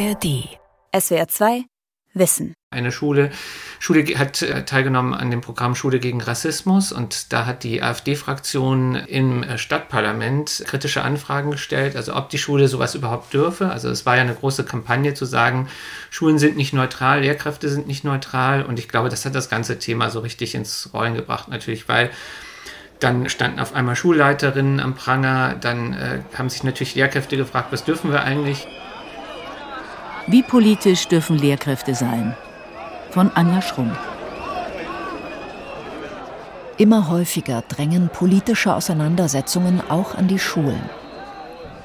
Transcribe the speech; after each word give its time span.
ARD. 0.00 0.48
SWR 0.98 1.28
2 1.28 1.64
Wissen. 2.14 2.54
Eine 2.70 2.90
Schule, 2.90 3.30
Schule 3.80 4.02
hat 4.18 4.40
äh, 4.40 4.64
teilgenommen 4.64 5.12
an 5.12 5.30
dem 5.30 5.42
Programm 5.42 5.74
Schule 5.74 6.00
gegen 6.00 6.22
Rassismus 6.22 6.90
und 6.90 7.34
da 7.34 7.44
hat 7.44 7.64
die 7.64 7.82
AfD-Fraktion 7.82 8.94
im 8.94 9.42
äh, 9.42 9.58
Stadtparlament 9.58 10.64
kritische 10.66 11.02
Anfragen 11.02 11.50
gestellt, 11.50 11.96
also 11.96 12.16
ob 12.16 12.30
die 12.30 12.38
Schule 12.38 12.68
sowas 12.68 12.94
überhaupt 12.94 13.34
dürfe. 13.34 13.68
Also 13.70 13.90
es 13.90 14.06
war 14.06 14.16
ja 14.16 14.22
eine 14.22 14.34
große 14.34 14.64
Kampagne 14.64 15.12
zu 15.12 15.26
sagen, 15.26 15.68
Schulen 16.08 16.38
sind 16.38 16.56
nicht 16.56 16.72
neutral, 16.72 17.20
Lehrkräfte 17.20 17.68
sind 17.68 17.86
nicht 17.86 18.02
neutral 18.02 18.64
und 18.64 18.78
ich 18.78 18.88
glaube, 18.88 19.10
das 19.10 19.26
hat 19.26 19.34
das 19.34 19.50
ganze 19.50 19.78
Thema 19.78 20.08
so 20.08 20.20
richtig 20.20 20.54
ins 20.54 20.90
Rollen 20.94 21.14
gebracht, 21.14 21.48
natürlich, 21.48 21.88
weil 21.88 22.10
dann 23.00 23.28
standen 23.28 23.60
auf 23.60 23.74
einmal 23.74 23.96
Schulleiterinnen 23.96 24.80
am 24.80 24.94
Pranger, 24.94 25.56
dann 25.60 25.92
äh, 25.92 26.20
haben 26.38 26.48
sich 26.48 26.64
natürlich 26.64 26.94
Lehrkräfte 26.94 27.36
gefragt, 27.36 27.68
was 27.70 27.84
dürfen 27.84 28.10
wir 28.10 28.22
eigentlich? 28.22 28.66
Wie 30.26 30.42
politisch 30.42 31.08
dürfen 31.08 31.38
Lehrkräfte 31.38 31.94
sein? 31.94 32.36
Von 33.10 33.30
Anja 33.34 33.62
Schrumm. 33.62 33.90
Immer 36.76 37.08
häufiger 37.08 37.62
drängen 37.66 38.08
politische 38.08 38.74
Auseinandersetzungen 38.74 39.82
auch 39.88 40.14
an 40.14 40.28
die 40.28 40.38
Schulen. 40.38 40.82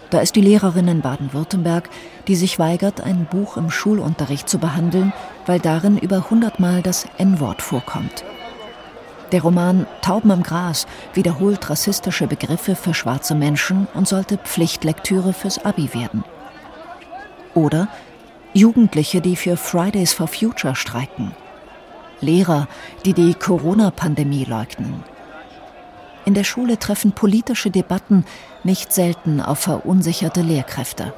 Da 0.10 0.20
ist 0.20 0.36
die 0.36 0.42
Lehrerin 0.42 0.88
in 0.88 1.02
Baden-Württemberg, 1.02 1.90
die 2.28 2.36
sich 2.36 2.60
weigert, 2.60 3.02
ein 3.02 3.26
Buch 3.26 3.58
im 3.58 3.72
Schulunterricht 3.72 4.48
zu 4.48 4.60
behandeln, 4.60 5.14
weil 5.46 5.60
darin 5.60 5.98
über 5.98 6.30
hundertmal 6.30 6.82
das 6.82 7.08
N-Wort 7.18 7.62
vorkommt. 7.62 8.24
Der 9.32 9.42
Roman 9.42 9.88
Tauben 10.02 10.30
im 10.30 10.44
Gras 10.44 10.86
wiederholt 11.14 11.70
rassistische 11.70 12.28
Begriffe 12.28 12.76
für 12.76 12.94
schwarze 12.94 13.34
Menschen 13.34 13.88
und 13.94 14.08
sollte 14.08 14.38
Pflichtlektüre 14.38 15.34
fürs 15.34 15.66
Abi 15.66 15.94
werden. 15.94 16.24
Oder 17.56 17.88
Jugendliche, 18.56 19.20
die 19.20 19.36
für 19.36 19.58
Fridays 19.58 20.14
for 20.14 20.30
Future 20.30 20.78
streiken. 20.78 21.36
Lehrer, 22.22 22.70
die 23.04 23.12
die 23.12 23.34
Corona-Pandemie 23.34 24.46
leugnen. 24.46 25.04
In 26.24 26.36
der 26.36 26.46
Schule 26.46 26.80
treffen 26.80 27.12
politische 27.12 27.70
Debatten 27.70 28.24
nicht 28.64 28.94
selten 28.94 29.42
auf 29.42 29.60
verunsicherte 29.60 30.42
Lehrkräfte. 30.42 31.14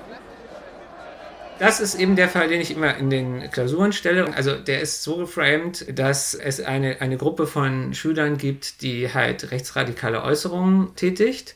Das 1.60 1.80
ist 1.80 1.94
eben 1.94 2.16
der 2.16 2.28
Fall, 2.28 2.48
den 2.48 2.60
ich 2.60 2.72
immer 2.72 2.98
in 2.98 3.12
den 3.12 3.52
Klausuren 3.52 3.94
stelle. 3.94 4.34
Also 4.36 4.56
der 4.58 4.82
ist 4.82 5.04
so 5.04 5.18
geframed, 5.18 5.98
dass 5.98 6.34
es 6.34 6.60
eine, 6.60 7.02
eine 7.02 7.18
Gruppe 7.18 7.46
von 7.46 7.94
Schülern 7.94 8.40
gibt, 8.40 8.82
die 8.82 9.14
halt 9.14 9.52
rechtsradikale 9.52 10.24
Äußerungen 10.24 10.96
tätigt 10.96 11.56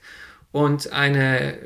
und 0.51 0.91
eine, 0.91 1.57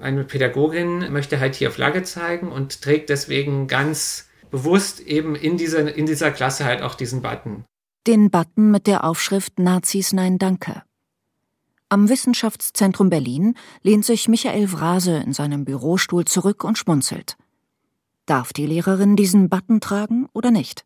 eine 0.00 0.24
Pädagogin 0.24 1.12
möchte 1.12 1.40
halt 1.40 1.54
hier 1.54 1.70
Flagge 1.70 2.02
zeigen 2.02 2.52
und 2.52 2.82
trägt 2.82 3.08
deswegen 3.08 3.66
ganz 3.66 4.28
bewusst 4.50 5.00
eben 5.00 5.34
in 5.34 5.56
dieser, 5.56 5.94
in 5.94 6.06
dieser 6.06 6.30
Klasse 6.30 6.64
halt 6.64 6.82
auch 6.82 6.94
diesen 6.94 7.22
Button. 7.22 7.64
Den 8.06 8.30
Button 8.30 8.70
mit 8.70 8.86
der 8.86 9.04
Aufschrift 9.04 9.58
Nazis 9.58 10.12
Nein 10.12 10.38
Danke. 10.38 10.82
Am 11.88 12.08
Wissenschaftszentrum 12.08 13.10
Berlin 13.10 13.54
lehnt 13.82 14.04
sich 14.04 14.28
Michael 14.28 14.66
Vrase 14.66 15.16
in 15.18 15.32
seinem 15.32 15.64
Bürostuhl 15.64 16.24
zurück 16.24 16.64
und 16.64 16.78
schmunzelt. 16.78 17.36
Darf 18.26 18.52
die 18.52 18.66
Lehrerin 18.66 19.14
diesen 19.14 19.48
Button 19.48 19.80
tragen 19.80 20.28
oder 20.32 20.50
nicht? 20.50 20.84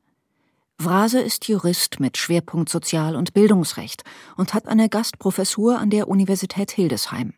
Vrase 0.79 1.21
ist 1.21 1.49
Jurist 1.49 2.01
mit 2.01 2.17
Schwerpunkt 2.17 2.69
Sozial- 2.69 3.17
und 3.17 3.35
Bildungsrecht 3.35 4.03
und 4.37 4.55
hat 4.55 4.67
eine 4.67 4.89
Gastprofessur 4.89 5.79
an 5.79 5.91
der 5.91 6.09
Universität 6.09 6.71
Hildesheim. 6.71 7.35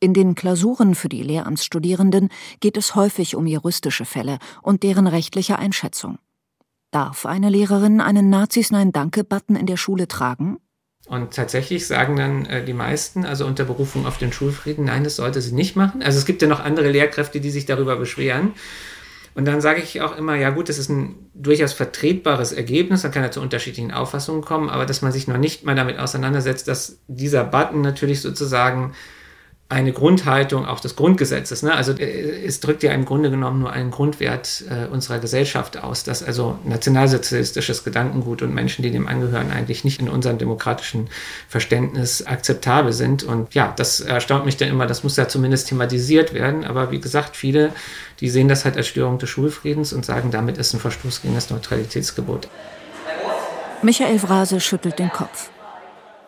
In 0.00 0.12
den 0.12 0.34
Klausuren 0.34 0.94
für 0.94 1.08
die 1.08 1.22
Lehramtsstudierenden 1.22 2.28
geht 2.60 2.76
es 2.76 2.94
häufig 2.94 3.36
um 3.36 3.46
juristische 3.46 4.04
Fälle 4.04 4.38
und 4.62 4.82
deren 4.82 5.06
rechtliche 5.06 5.58
Einschätzung. 5.58 6.18
Darf 6.90 7.26
eine 7.26 7.48
Lehrerin 7.48 8.00
einen 8.00 8.30
Nazis 8.30 8.70
Nein 8.70 8.92
Danke 8.92 9.24
Button 9.24 9.56
in 9.56 9.66
der 9.66 9.76
Schule 9.76 10.06
tragen? 10.06 10.58
Und 11.06 11.34
tatsächlich 11.34 11.86
sagen 11.86 12.16
dann 12.16 12.46
äh, 12.46 12.64
die 12.64 12.72
meisten, 12.72 13.26
also 13.26 13.46
unter 13.46 13.64
Berufung 13.64 14.06
auf 14.06 14.16
den 14.16 14.32
Schulfrieden, 14.32 14.86
nein, 14.86 15.04
das 15.04 15.16
sollte 15.16 15.42
sie 15.42 15.54
nicht 15.54 15.76
machen. 15.76 16.02
Also 16.02 16.18
es 16.18 16.24
gibt 16.24 16.40
ja 16.40 16.48
noch 16.48 16.60
andere 16.60 16.90
Lehrkräfte, 16.90 17.40
die 17.40 17.50
sich 17.50 17.66
darüber 17.66 17.96
beschweren. 17.96 18.52
Und 19.34 19.46
dann 19.46 19.60
sage 19.60 19.82
ich 19.82 20.00
auch 20.00 20.16
immer, 20.16 20.36
ja 20.36 20.50
gut, 20.50 20.68
das 20.68 20.78
ist 20.78 20.88
ein 20.88 21.16
durchaus 21.34 21.72
vertretbares 21.72 22.52
Ergebnis, 22.52 23.02
dann 23.02 23.10
kann 23.10 23.24
er 23.24 23.32
zu 23.32 23.40
unterschiedlichen 23.40 23.90
Auffassungen 23.90 24.42
kommen, 24.42 24.70
aber 24.70 24.86
dass 24.86 25.02
man 25.02 25.10
sich 25.10 25.26
noch 25.26 25.38
nicht 25.38 25.64
mal 25.64 25.74
damit 25.74 25.98
auseinandersetzt, 25.98 26.68
dass 26.68 27.00
dieser 27.08 27.44
Button 27.44 27.80
natürlich 27.80 28.20
sozusagen 28.20 28.92
eine 29.70 29.92
Grundhaltung 29.92 30.66
auch 30.66 30.78
des 30.78 30.94
Grundgesetzes. 30.94 31.62
Ne? 31.62 31.74
Also 31.74 31.92
äh, 31.92 32.44
es 32.44 32.60
drückt 32.60 32.82
ja 32.82 32.92
im 32.92 33.06
Grunde 33.06 33.30
genommen 33.30 33.60
nur 33.60 33.72
einen 33.72 33.90
Grundwert 33.90 34.64
äh, 34.68 34.86
unserer 34.86 35.18
Gesellschaft 35.18 35.78
aus, 35.78 36.04
dass 36.04 36.22
also 36.22 36.58
nationalsozialistisches 36.64 37.82
Gedankengut 37.82 38.42
und 38.42 38.54
Menschen, 38.54 38.82
die 38.82 38.90
dem 38.90 39.08
angehören, 39.08 39.50
eigentlich 39.50 39.82
nicht 39.82 40.00
in 40.00 40.08
unserem 40.08 40.36
demokratischen 40.36 41.08
Verständnis 41.48 42.26
akzeptabel 42.26 42.92
sind. 42.92 43.22
Und 43.22 43.54
ja, 43.54 43.72
das 43.74 44.00
erstaunt 44.00 44.44
mich 44.44 44.58
dann 44.58 44.68
immer, 44.68 44.86
das 44.86 45.02
muss 45.02 45.16
ja 45.16 45.28
zumindest 45.28 45.68
thematisiert 45.68 46.34
werden. 46.34 46.64
Aber 46.64 46.90
wie 46.90 47.00
gesagt, 47.00 47.34
viele, 47.34 47.72
die 48.20 48.28
sehen 48.28 48.48
das 48.48 48.66
halt 48.66 48.76
als 48.76 48.86
Störung 48.86 49.18
des 49.18 49.30
Schulfriedens 49.30 49.94
und 49.94 50.04
sagen, 50.04 50.30
damit 50.30 50.58
ist 50.58 50.74
ein 50.74 50.80
Verstoß 50.80 51.22
gegen 51.22 51.34
das 51.34 51.48
Neutralitätsgebot. 51.48 52.48
Michael 53.82 54.18
Vrase 54.18 54.60
schüttelt 54.60 54.98
den 54.98 55.10
Kopf. 55.10 55.50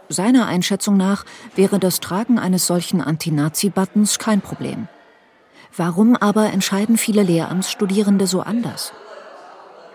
Seiner 0.08 0.46
Einschätzung 0.46 0.96
nach 0.96 1.24
wäre 1.54 1.78
das 1.78 2.00
Tragen 2.00 2.38
eines 2.38 2.66
solchen 2.66 3.00
Anti-Nazi-Buttons 3.00 4.18
kein 4.18 4.40
Problem. 4.40 4.88
Warum 5.76 6.16
aber 6.16 6.52
entscheiden 6.52 6.96
viele 6.96 7.22
Lehramtsstudierende 7.22 8.26
so 8.26 8.40
anders? 8.40 8.92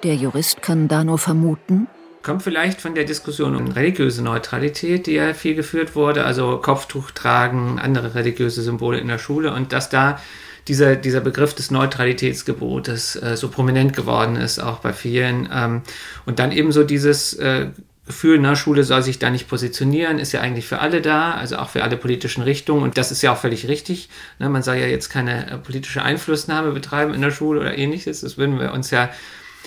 Der 0.03 0.16
Jurist 0.16 0.61
kann 0.61 0.88
da 0.88 1.03
nur 1.03 1.17
vermuten, 1.17 1.88
kommt 2.23 2.44
vielleicht 2.44 2.81
von 2.81 2.95
der 2.95 3.03
Diskussion 3.03 3.55
um 3.55 3.69
religiöse 3.69 4.23
Neutralität, 4.23 5.07
die 5.07 5.13
ja 5.13 5.33
viel 5.33 5.55
geführt 5.55 5.95
wurde, 5.95 6.23
also 6.23 6.57
Kopftuch 6.57 7.11
tragen, 7.11 7.79
andere 7.79 8.16
religiöse 8.16 8.61
Symbole 8.61 8.99
in 8.99 9.07
der 9.07 9.17
Schule 9.17 9.53
und 9.53 9.73
dass 9.73 9.89
da 9.89 10.19
dieser, 10.67 10.95
dieser 10.95 11.22
Begriff 11.22 11.55
des 11.55 11.72
Neutralitätsgebotes 11.72 13.16
äh, 13.16 13.35
so 13.35 13.49
prominent 13.49 13.95
geworden 13.95 14.35
ist, 14.35 14.59
auch 14.59 14.79
bei 14.79 14.93
vielen. 14.93 15.49
Ähm, 15.51 15.81
und 16.25 16.38
dann 16.38 16.51
eben 16.51 16.72
so 16.72 16.83
dieses 16.83 17.33
äh, 17.33 17.69
Gefühl, 18.11 18.39
na, 18.39 18.57
Schule 18.57 18.83
soll 18.83 19.01
sich 19.03 19.19
da 19.19 19.29
nicht 19.29 19.47
positionieren, 19.47 20.19
ist 20.19 20.33
ja 20.33 20.41
eigentlich 20.41 20.67
für 20.67 20.79
alle 20.79 21.01
da, 21.01 21.31
also 21.31 21.55
auch 21.55 21.69
für 21.69 21.81
alle 21.81 21.95
politischen 21.95 22.44
Richtungen. 22.44 22.83
Und 22.83 22.97
das 22.97 23.09
ist 23.09 23.22
ja 23.22 23.31
auch 23.31 23.38
völlig 23.38 23.69
richtig. 23.69 24.09
Ne? 24.38 24.49
Man 24.49 24.63
soll 24.63 24.75
ja 24.75 24.85
jetzt 24.85 25.09
keine 25.09 25.49
äh, 25.49 25.57
politische 25.57 26.03
Einflussnahme 26.03 26.72
betreiben 26.72 27.13
in 27.13 27.22
der 27.22 27.31
Schule 27.31 27.61
oder 27.61 27.77
ähnliches. 27.77 28.19
Das 28.19 28.38
würden 28.38 28.59
wir 28.59 28.73
uns 28.73 28.91
ja 28.91 29.09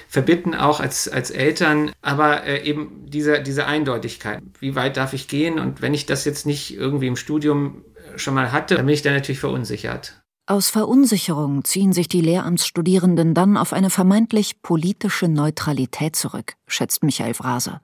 verbitten, 0.08 0.54
auch 0.54 0.80
als, 0.80 1.08
als 1.08 1.30
Eltern. 1.30 1.90
Aber 2.02 2.44
äh, 2.44 2.62
eben 2.68 3.06
diese, 3.06 3.40
diese 3.40 3.64
Eindeutigkeit. 3.64 4.42
Wie 4.60 4.74
weit 4.74 4.98
darf 4.98 5.14
ich 5.14 5.26
gehen? 5.26 5.58
Und 5.58 5.80
wenn 5.80 5.94
ich 5.94 6.04
das 6.04 6.26
jetzt 6.26 6.44
nicht 6.44 6.76
irgendwie 6.76 7.06
im 7.06 7.16
Studium 7.16 7.82
äh, 8.14 8.18
schon 8.18 8.34
mal 8.34 8.52
hatte, 8.52 8.74
dann 8.74 8.84
bin 8.84 8.94
ich 8.94 9.00
da 9.00 9.10
natürlich 9.10 9.40
verunsichert. 9.40 10.22
Aus 10.46 10.68
Verunsicherung 10.68 11.64
ziehen 11.64 11.94
sich 11.94 12.08
die 12.08 12.20
Lehramtsstudierenden 12.20 13.32
dann 13.32 13.56
auf 13.56 13.72
eine 13.72 13.88
vermeintlich 13.88 14.60
politische 14.60 15.28
Neutralität 15.28 16.14
zurück, 16.14 16.56
schätzt 16.66 17.02
Michael 17.02 17.32
Fraser. 17.32 17.80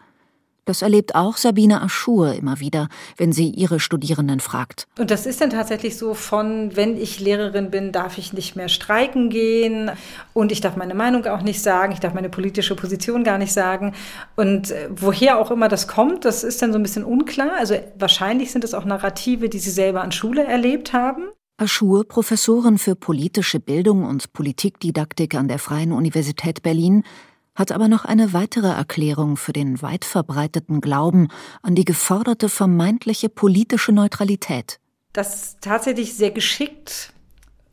Das 0.65 0.83
erlebt 0.83 1.15
auch 1.15 1.37
Sabine 1.37 1.83
Aschur 1.83 2.35
immer 2.35 2.61
wieder, 2.61 2.89
wenn 3.17 3.33
sie 3.33 3.49
ihre 3.51 3.81
Studierenden 3.81 4.41
fragt. 4.41 4.87
Und 4.99 5.11
das 5.11 5.27
ist 5.27 5.41
dann 5.41 5.51
tatsächlich 5.51 5.97
so 5.97 6.15
von, 6.15 6.77
wenn 6.77 6.97
ich 6.97 7.21
Lehrerin 7.21 7.71
bin, 7.71 7.93
darf 7.93 8.19
ich 8.19 8.33
nicht 8.33 8.57
mehr 8.57 8.69
streiken 8.69 9.31
gehen 9.31 9.91
und 10.33 10.53
ich 10.53 10.61
darf 10.61 10.77
meine 10.77 10.95
Meinung 10.95 11.27
auch 11.27 11.43
nicht 11.43 11.63
sagen, 11.63 11.93
ich 11.93 12.01
darf 12.01 12.15
meine 12.15 12.29
politische 12.29 12.75
Position 12.75 13.25
gar 13.25 13.39
nicht 13.39 13.53
sagen. 13.53 13.95
Und 14.37 14.71
äh, 14.71 14.89
woher 14.91 15.39
auch 15.39 15.51
immer 15.51 15.69
das 15.69 15.89
kommt, 15.89 16.25
das 16.25 16.45
ist 16.45 16.63
dann 16.63 16.73
so 16.73 16.79
ein 16.79 16.83
bisschen 16.83 17.05
unklar. 17.05 17.53
Also 17.59 17.77
wahrscheinlich 17.99 18.53
sind 18.53 18.65
es 18.65 18.75
auch 18.75 18.85
Narrative, 18.85 19.49
die 19.49 19.59
sie 19.59 19.71
selber 19.71 20.03
an 20.03 20.13
Schule 20.13 20.45
erlebt 20.45 20.93
haben. 20.93 21.31
Aschur, 21.61 22.09
Professorin 22.09 22.79
für 22.79 22.95
politische 22.95 23.61
Bildung 23.61 24.05
und 24.05 24.33
Politikdidaktik 24.33 25.35
an 25.35 25.47
der 25.47 25.59
Freien 25.59 25.93
Universität 25.93 26.63
Berlin, 26.63 27.05
hat 27.61 27.71
aber 27.73 27.89
noch 27.89 28.07
eine 28.07 28.33
weitere 28.33 28.69
Erklärung 28.69 29.37
für 29.37 29.53
den 29.53 29.83
weit 29.83 30.07
verbreiteten 30.07 30.81
Glauben 30.81 31.29
an 31.63 31.75
die 31.75 31.85
geforderte 31.85 32.49
vermeintliche 32.49 33.29
politische 33.29 33.93
Neutralität. 33.93 34.81
Das 35.13 35.59
tatsächlich 35.61 36.17
sehr 36.17 36.31
geschickt 36.31 37.13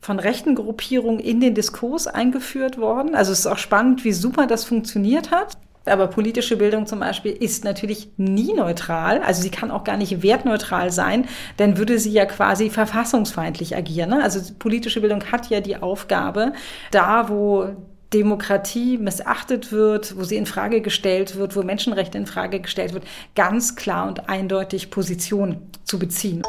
von 0.00 0.18
rechten 0.18 0.54
Gruppierungen 0.54 1.20
in 1.20 1.40
den 1.40 1.54
Diskurs 1.54 2.06
eingeführt 2.06 2.78
worden. 2.78 3.14
Also 3.14 3.32
es 3.32 3.40
ist 3.40 3.46
auch 3.46 3.58
spannend, 3.58 4.04
wie 4.04 4.12
super 4.12 4.46
das 4.46 4.64
funktioniert 4.64 5.30
hat. 5.30 5.56
Aber 5.86 6.08
politische 6.08 6.58
Bildung 6.58 6.86
zum 6.86 7.00
Beispiel 7.00 7.32
ist 7.32 7.64
natürlich 7.64 8.10
nie 8.18 8.52
neutral. 8.52 9.22
Also 9.22 9.40
sie 9.40 9.50
kann 9.50 9.70
auch 9.70 9.84
gar 9.84 9.96
nicht 9.96 10.22
wertneutral 10.22 10.90
sein, 10.90 11.26
denn 11.58 11.78
würde 11.78 11.98
sie 11.98 12.12
ja 12.12 12.26
quasi 12.26 12.68
verfassungsfeindlich 12.68 13.74
agieren. 13.74 14.10
Ne? 14.10 14.22
Also 14.22 14.40
politische 14.58 15.00
Bildung 15.00 15.24
hat 15.32 15.48
ja 15.48 15.60
die 15.62 15.78
Aufgabe, 15.78 16.52
da 16.90 17.30
wo 17.30 17.74
Demokratie 18.14 18.96
missachtet 18.96 19.70
wird, 19.70 20.16
wo 20.16 20.24
sie 20.24 20.36
in 20.36 20.46
Frage 20.46 20.80
gestellt 20.80 21.36
wird, 21.36 21.56
wo 21.56 21.62
Menschenrechte 21.62 22.16
in 22.16 22.26
Frage 22.26 22.60
gestellt 22.60 22.94
wird, 22.94 23.04
ganz 23.34 23.76
klar 23.76 24.08
und 24.08 24.28
eindeutig 24.28 24.90
Position 24.90 25.68
zu 25.84 25.98
beziehen. 25.98 26.42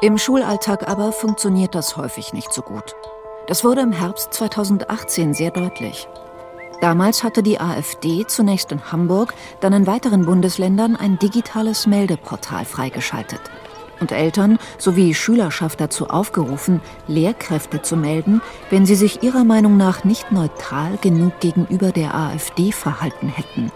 Im 0.00 0.18
Schulalltag 0.18 0.88
aber 0.88 1.12
funktioniert 1.12 1.74
das 1.74 1.96
häufig 1.96 2.32
nicht 2.32 2.52
so 2.52 2.62
gut. 2.62 2.94
Das 3.48 3.64
wurde 3.64 3.80
im 3.80 3.92
Herbst 3.92 4.32
2018 4.34 5.34
sehr 5.34 5.50
deutlich. 5.50 6.08
Damals 6.80 7.22
hatte 7.22 7.42
die 7.42 7.60
AfD 7.60 8.24
zunächst 8.26 8.72
in 8.72 8.92
Hamburg, 8.92 9.34
dann 9.60 9.72
in 9.72 9.86
weiteren 9.86 10.26
Bundesländern 10.26 10.96
ein 10.96 11.18
digitales 11.18 11.86
Meldeportal 11.86 12.64
freigeschaltet 12.64 13.40
und 14.02 14.12
Eltern 14.12 14.58
sowie 14.76 15.14
Schülerschaft 15.14 15.80
dazu 15.80 16.10
aufgerufen, 16.10 16.82
Lehrkräfte 17.08 17.80
zu 17.80 17.96
melden, 17.96 18.42
wenn 18.68 18.84
sie 18.84 18.94
sich 18.94 19.22
ihrer 19.22 19.44
Meinung 19.44 19.78
nach 19.78 20.04
nicht 20.04 20.30
neutral 20.30 20.98
genug 21.00 21.40
gegenüber 21.40 21.90
der 21.90 22.14
AfD 22.14 22.70
verhalten 22.72 23.28
hätten. 23.28 23.72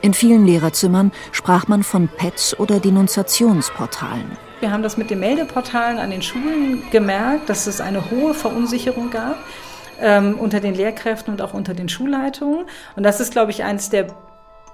In 0.00 0.14
vielen 0.14 0.46
Lehrerzimmern 0.46 1.12
sprach 1.30 1.68
man 1.68 1.82
von 1.82 2.08
Pets 2.08 2.58
oder 2.58 2.80
Denunziationsportalen. 2.80 4.38
Wir 4.60 4.72
haben 4.72 4.82
das 4.82 4.96
mit 4.96 5.10
den 5.10 5.20
Meldeportalen 5.20 5.98
an 5.98 6.10
den 6.10 6.22
Schulen 6.22 6.82
gemerkt, 6.90 7.48
dass 7.48 7.66
es 7.66 7.80
eine 7.80 8.10
hohe 8.10 8.32
Verunsicherung 8.32 9.10
gab 9.10 9.36
ähm, 10.00 10.38
unter 10.38 10.60
den 10.60 10.74
Lehrkräften 10.74 11.32
und 11.32 11.42
auch 11.42 11.54
unter 11.54 11.74
den 11.74 11.88
Schulleitungen. 11.88 12.66
Und 12.96 13.02
das 13.02 13.20
ist, 13.20 13.32
glaube 13.32 13.50
ich, 13.50 13.64
eines 13.64 13.90
der 13.90 14.08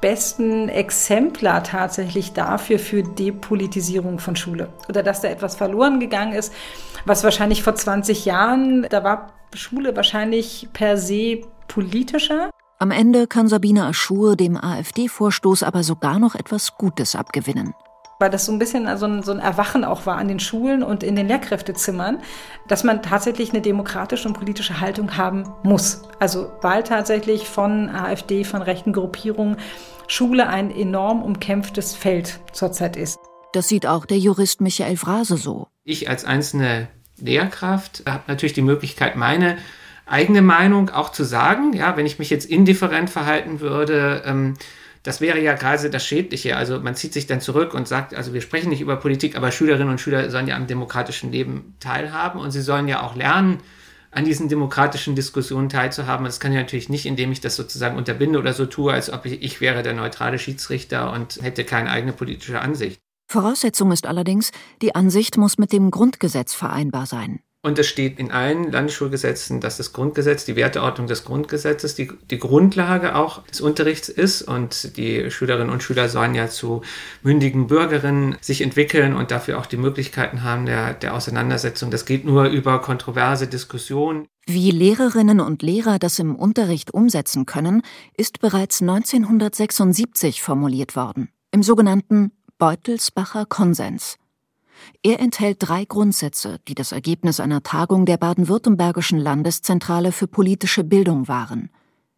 besten 0.01 0.69
Exemplar 0.69 1.63
tatsächlich 1.65 2.33
dafür 2.33 2.79
für 2.79 3.03
Depolitisierung 3.03 4.19
von 4.19 4.37
Schule. 4.37 4.69
Oder 4.89 5.03
dass 5.03 5.21
da 5.21 5.29
etwas 5.29 5.57
verloren 5.57 6.01
gegangen 6.01 6.33
ist, 6.33 6.53
was 7.05 7.25
wahrscheinlich 7.25 7.63
vor 7.63 7.75
20 7.75 8.25
Jahren, 8.25 8.87
da 8.91 9.05
war 9.05 9.33
Schule 9.55 9.97
wahrscheinlich 9.97 10.69
per 10.73 10.97
se 10.97 11.41
politischer. 11.69 12.51
Am 12.79 12.91
Ende 12.91 13.27
kann 13.27 13.49
Sabine 13.49 13.87
Aschur 13.87 14.37
dem 14.37 14.57
AfD-Vorstoß 14.57 15.65
aber 15.65 15.83
sogar 15.83 16.19
noch 16.19 16.35
etwas 16.35 16.77
Gutes 16.77 17.17
abgewinnen 17.17 17.75
weil 18.19 18.31
das 18.31 18.47
so 18.47 18.53
ein 18.53 18.59
bisschen 18.59 18.97
so 18.97 19.07
ein, 19.07 19.23
so 19.23 19.33
ein 19.33 19.39
Erwachen 19.39 19.85
auch 19.85 20.07
war 20.07 20.17
an 20.17 20.29
den 20.29 20.41
Schulen 20.41 20.83
und 20.83 21.03
in 21.03 21.17
den 21.17 21.29
Lehrkräftezimmern, 21.29 22.21
dass 22.67 22.85
man 22.85 23.03
tatsächlich 23.03 23.51
eine 23.51 23.61
demokratische 23.61 24.29
und 24.29 24.35
politische 24.35 24.81
Haltung 24.81 25.17
haben 25.17 25.45
muss. 25.63 26.03
Also 26.19 26.51
weil 26.61 26.83
tatsächlich 26.83 27.49
von 27.49 27.89
AfD, 27.89 28.45
von 28.45 28.63
rechten 28.63 28.93
Gruppierungen 28.93 29.57
Schule 30.09 30.49
ein 30.49 30.71
enorm 30.71 31.23
umkämpftes 31.23 31.95
Feld 31.95 32.41
zurzeit 32.53 32.97
ist. 32.97 33.19
Das 33.53 33.69
sieht 33.69 33.87
auch 33.87 34.07
der 34.07 34.19
Jurist 34.19 34.61
Michael 34.61 34.97
Frase 34.97 35.37
so. 35.37 35.69
Ich 35.85 36.09
als 36.09 36.25
einzelne 36.25 36.89
Lehrkraft 37.19 38.03
habe 38.07 38.25
natürlich 38.27 38.53
die 38.53 38.63
Möglichkeit, 38.63 39.17
meine 39.17 39.59
eigene 40.07 40.43
Meinung 40.43 40.91
auch 40.91 41.13
zu 41.13 41.25
sagen. 41.25 41.73
Ja, 41.73 41.97
wenn 41.97 42.07
ich 42.07 42.19
mich 42.19 42.31
jetzt 42.31 42.47
indifferent 42.47 43.11
verhalten 43.11 43.61
würde, 43.61 44.23
ähm, 44.25 44.55
das 45.03 45.21
wäre 45.21 45.41
ja 45.41 45.55
gerade 45.55 45.91
das 45.91 46.05
Schädliche. 46.05 46.57
Also 46.57 46.81
man 46.81 46.95
zieht 46.95 47.13
sich 47.13 47.27
dann 47.27 47.41
zurück 47.41 47.75
und 47.75 47.89
sagt, 47.89 48.15
also 48.15 48.35
wir 48.35 48.41
sprechen 48.41 48.71
nicht 48.71 48.81
über 48.81 48.97
Politik, 48.97 49.37
aber 49.37 49.51
Schülerinnen 49.51 49.91
und 49.91 50.01
Schüler 50.01 50.31
sollen 50.31 50.49
ja 50.49 50.57
am 50.57 50.67
demokratischen 50.67 51.33
Leben 51.33 51.75
teilhaben 51.81 52.41
und 52.41 52.51
sie 52.51 52.63
sollen 52.63 52.89
ja 52.89 53.03
auch 53.03 53.17
lernen, 53.17 53.59
an 54.11 54.25
diesen 54.25 54.49
demokratischen 54.49 55.15
Diskussionen 55.15 55.69
teilzuhaben. 55.69 56.25
das 56.25 56.41
kann 56.41 56.53
ich 56.53 56.59
natürlich 56.59 56.89
nicht, 56.89 57.07
indem 57.07 57.31
ich 57.31 57.41
das 57.41 57.57
sozusagen 57.57 57.97
unterbinde 57.97 58.39
oder 58.39 58.55
so 58.55 58.67
tue, 58.67 58.93
als 58.93 59.13
ob 59.13 59.27
ich, 59.27 59.43
ich 59.43 59.61
wäre 59.61 59.83
der 59.83 59.93
neutrale 59.93 60.39
Schiedsrichter 60.39 61.13
und 61.13 61.41
hätte 61.43 61.65
keine 61.65 61.91
eigene 61.91 62.13
politische 62.13 62.61
Ansicht. 62.61 62.99
Voraussetzung 63.31 63.93
ist 63.93 64.07
allerdings, 64.07 64.51
die 64.81 64.95
Ansicht 64.95 65.37
muss 65.37 65.59
mit 65.59 65.73
dem 65.73 65.91
Grundgesetz 65.91 66.55
vereinbar 66.55 67.05
sein. 67.05 67.41
Und 67.61 67.77
es 67.79 67.89
steht 67.89 68.21
in 68.21 68.31
allen 68.31 68.71
Landesschulgesetzen, 68.71 69.61
dass 69.61 69.79
das 69.79 69.93
Grundgesetz, 69.93 70.45
die 70.45 70.55
Werteordnung 70.55 71.09
des 71.09 71.25
Grundgesetzes, 71.25 71.97
die, 71.97 72.09
die 72.31 72.39
Grundlage 72.39 73.17
auch 73.17 73.43
des 73.47 73.61
Unterrichts 73.61 74.09
ist. 74.09 74.43
Und 74.43 74.97
die 74.97 75.29
Schülerinnen 75.31 75.71
und 75.71 75.83
Schüler 75.83 76.09
sollen 76.09 76.37
ja 76.37 76.49
zu 76.49 76.83
mündigen 77.23 77.67
Bürgerinnen 77.67 78.37
sich 78.41 78.61
entwickeln 78.61 79.17
und 79.17 79.33
dafür 79.33 79.59
auch 79.59 79.67
die 79.67 79.77
Möglichkeiten 79.77 80.45
haben 80.45 80.67
der, 80.67 80.95
der 80.95 81.15
Auseinandersetzung. 81.15 81.91
Das 81.91 82.05
geht 82.05 82.25
nur 82.25 82.45
über 82.45 82.81
kontroverse 82.81 83.49
Diskussionen. 83.49 84.29
Wie 84.47 84.71
Lehrerinnen 84.71 85.41
und 85.41 85.63
Lehrer 85.63 85.99
das 85.99 86.21
im 86.21 86.37
Unterricht 86.37 86.95
umsetzen 86.95 87.45
können, 87.45 87.83
ist 88.17 88.39
bereits 88.39 88.81
1976 88.81 90.43
formuliert 90.43 90.95
worden, 90.95 91.29
im 91.51 91.65
sogenannten 91.65 92.31
Beutelsbacher 92.59 93.47
Konsens. 93.47 94.17
Er 95.03 95.21
enthält 95.21 95.59
drei 95.61 95.85
Grundsätze, 95.85 96.59
die 96.69 96.75
das 96.75 96.93
Ergebnis 96.93 97.41
einer 97.41 97.63
Tagung 97.63 98.07
der 98.07 98.17
baden-württembergischen 98.17 99.19
Landeszentrale 99.19 100.13
für 100.13 100.27
politische 100.27 100.85
Bildung 100.85 101.29
waren. 101.29 101.71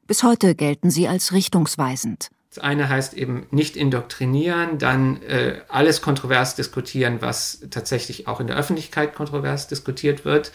Bis 0.07 0.23
heute 0.23 0.55
gelten 0.55 0.91
sie 0.91 1.09
als 1.09 1.33
richtungsweisend. 1.33 2.31
Das 2.53 2.65
eine 2.65 2.89
heißt 2.89 3.15
eben 3.15 3.47
nicht 3.53 3.77
indoktrinieren, 3.77 4.79
dann 4.79 5.23
äh, 5.23 5.61
alles 5.69 6.03
kontrovers 6.03 6.57
diskutieren, 6.57 7.19
was 7.21 7.65
tatsächlich 7.71 8.27
auch 8.27 8.41
in 8.41 8.49
der 8.49 8.57
Öffentlichkeit 8.57 9.15
kontrovers 9.15 9.69
diskutiert 9.69 10.25
wird. 10.25 10.51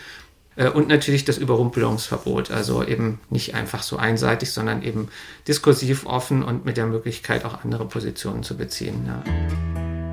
Äh, 0.57 0.69
und 0.69 0.89
natürlich 0.89 1.23
das 1.23 1.37
Überrumpelungsverbot, 1.37 2.51
also 2.51 2.83
eben 2.83 3.19
nicht 3.29 3.55
einfach 3.55 3.81
so 3.81 3.95
einseitig, 3.95 4.51
sondern 4.51 4.81
eben 4.81 5.07
diskursiv 5.47 6.05
offen 6.05 6.43
und 6.43 6.65
mit 6.65 6.75
der 6.75 6.87
Möglichkeit 6.87 7.45
auch 7.45 7.63
andere 7.63 7.87
Positionen 7.87 8.43
zu 8.43 8.57
beziehen. 8.57 9.05
Ja. 9.07 9.23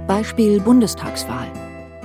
Beispiel 0.06 0.60
Bundestagswahl. 0.60 1.50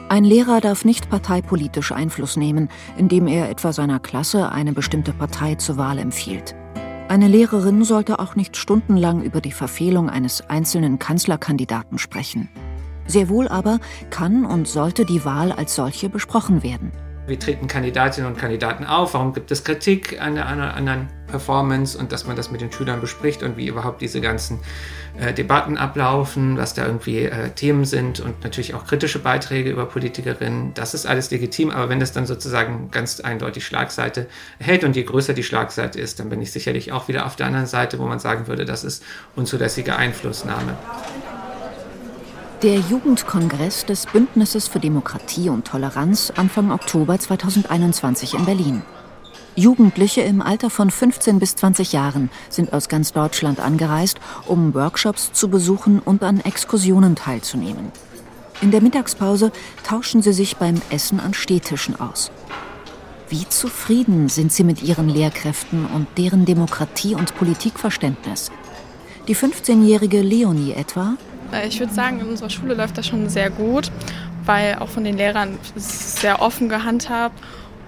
Ein 0.10 0.24
Lehrer 0.24 0.62
darf 0.62 0.86
nicht 0.86 1.10
parteipolitisch 1.10 1.92
Einfluss 1.92 2.38
nehmen, 2.38 2.70
indem 2.98 3.28
er 3.28 3.50
etwa 3.50 3.74
seiner 3.74 4.00
Klasse 4.00 4.50
eine 4.54 4.72
bestimmte 4.72 5.12
Partei 5.12 5.56
zur 5.56 5.76
Wahl 5.76 6.00
empfiehlt. 6.00 6.56
Eine 7.10 7.28
Lehrerin 7.28 7.84
sollte 7.84 8.20
auch 8.20 8.36
nicht 8.38 8.56
stundenlang 8.56 9.22
über 9.22 9.42
die 9.42 9.52
Verfehlung 9.52 10.10
eines 10.10 10.50
einzelnen 10.50 10.98
Kanzlerkandidaten 10.98 11.98
sprechen. 11.98 12.48
Sehr 13.06 13.28
wohl 13.28 13.50
aber 13.50 13.80
kann 14.10 14.46
und 14.46 14.68
sollte 14.68 15.04
die 15.04 15.26
Wahl 15.26 15.52
als 15.52 15.76
solche 15.76 16.08
besprochen 16.08 16.64
werden. 16.64 16.94
Wie 17.28 17.38
treten 17.38 17.68
Kandidatinnen 17.68 18.32
und 18.32 18.38
Kandidaten 18.38 18.86
auf? 18.86 19.14
Warum 19.14 19.34
gibt 19.34 19.52
es 19.52 19.66
Kritik 19.66 20.22
an 20.22 20.36
der 20.36 20.48
anderen 20.48 21.10
Performance 21.28 21.98
und 21.98 22.12
dass 22.12 22.26
man 22.26 22.36
das 22.36 22.52
mit 22.52 22.62
den 22.62 22.72
Schülern 22.72 23.02
bespricht 23.02 23.44
und 23.44 23.58
wie 23.58 23.68
überhaupt 23.68 24.02
diese 24.02 24.22
ganzen 24.22 24.60
äh, 25.20 25.34
Debatten 25.34 25.78
ablaufen, 25.78 26.58
was 26.58 26.74
da 26.74 26.86
irgendwie 26.86 27.26
äh, 27.26 27.50
Themen 27.50 27.86
sind 27.86 28.20
und 28.20 28.44
natürlich 28.44 28.74
auch 28.74 28.86
kritische 28.86 29.20
Beiträge 29.20 29.70
über 29.70 29.86
Politikerinnen. 29.86 30.74
Das 30.74 30.94
ist 30.94 31.06
alles 31.06 31.32
legitim, 31.32 31.70
aber 31.70 31.90
wenn 31.90 32.00
das 32.00 32.12
dann 32.12 32.26
sozusagen 32.26 32.90
ganz 32.92 33.20
eindeutig 33.20 33.66
Schlagseite 33.66 34.28
hält 34.60 34.84
und 34.84 34.96
je 34.96 35.04
größer 35.04 35.34
die 35.34 35.44
Schlagseite 35.44 36.00
ist, 36.00 36.20
dann 36.20 36.30
bin 36.30 36.42
ich 36.42 36.52
sicherlich 36.52 36.92
auch 36.92 37.08
wieder 37.08 37.26
auf 37.26 37.36
der 37.36 37.48
anderen 37.48 37.68
Seite, 37.68 38.00
wo 38.00 38.06
man 38.06 38.20
sagen 38.20 38.48
würde, 38.48 38.66
das 38.66 38.84
ist 38.84 39.04
unzulässige 39.36 39.96
Einflussnahme. 39.96 40.78
Der 42.64 42.80
Jugendkongress 42.80 43.86
des 43.86 44.08
Bündnisses 44.08 44.68
für 44.68 44.80
Demokratie 44.80 45.50
und 45.50 45.68
Toleranz 45.68 46.34
Anfang 46.36 46.72
Oktober 46.72 47.20
2021 47.20 48.34
in 48.34 48.46
Berlin. 48.46 48.82
Jugendliche 49.58 50.22
im 50.22 50.44
Alter 50.44 50.70
von 50.70 50.92
15 50.92 51.40
bis 51.40 51.56
20 51.56 51.92
Jahren 51.92 52.30
sind 52.48 52.74
aus 52.74 52.90
ganz 52.90 53.12
Deutschland 53.12 53.60
angereist, 53.60 54.20
um 54.46 54.76
Workshops 54.76 55.34
zu 55.34 55.50
besuchen 55.50 55.98
und 55.98 56.22
an 56.22 56.42
Exkursionen 56.42 57.16
teilzunehmen. 57.16 57.92
In 58.62 58.70
der 58.70 58.82
Mittagspause 58.82 59.52
tauschen 59.84 60.22
sie 60.22 60.32
sich 60.32 60.58
beim 60.58 60.80
Essen 60.92 61.20
an 61.20 61.34
Stehtischen 61.34 62.00
aus. 62.00 62.32
Wie 63.30 63.50
zufrieden 63.50 64.30
sind 64.30 64.54
sie 64.54 64.64
mit 64.64 64.84
ihren 64.84 65.10
Lehrkräften 65.10 65.88
und 65.88 66.06
deren 66.20 66.46
Demokratie- 66.46 67.16
und 67.16 67.36
Politikverständnis? 67.36 68.52
Die 69.28 69.36
15-jährige 69.36 70.22
Leonie 70.22 70.74
etwa 70.74 71.18
äh, 71.52 71.68
ich 71.68 71.80
würde 71.80 71.94
sagen, 71.96 72.20
in 72.20 72.28
unserer 72.28 72.52
Schule 72.52 72.76
läuft 72.76 72.98
das 73.00 73.08
schon 73.08 73.28
sehr 73.28 73.50
gut, 73.50 73.92
weil 74.46 74.76
auch 74.76 74.90
von 74.90 75.04
den 75.04 75.18
Lehrern 75.18 75.58
sehr 75.76 76.44
offen 76.44 76.70
gehandhabt 76.70 77.42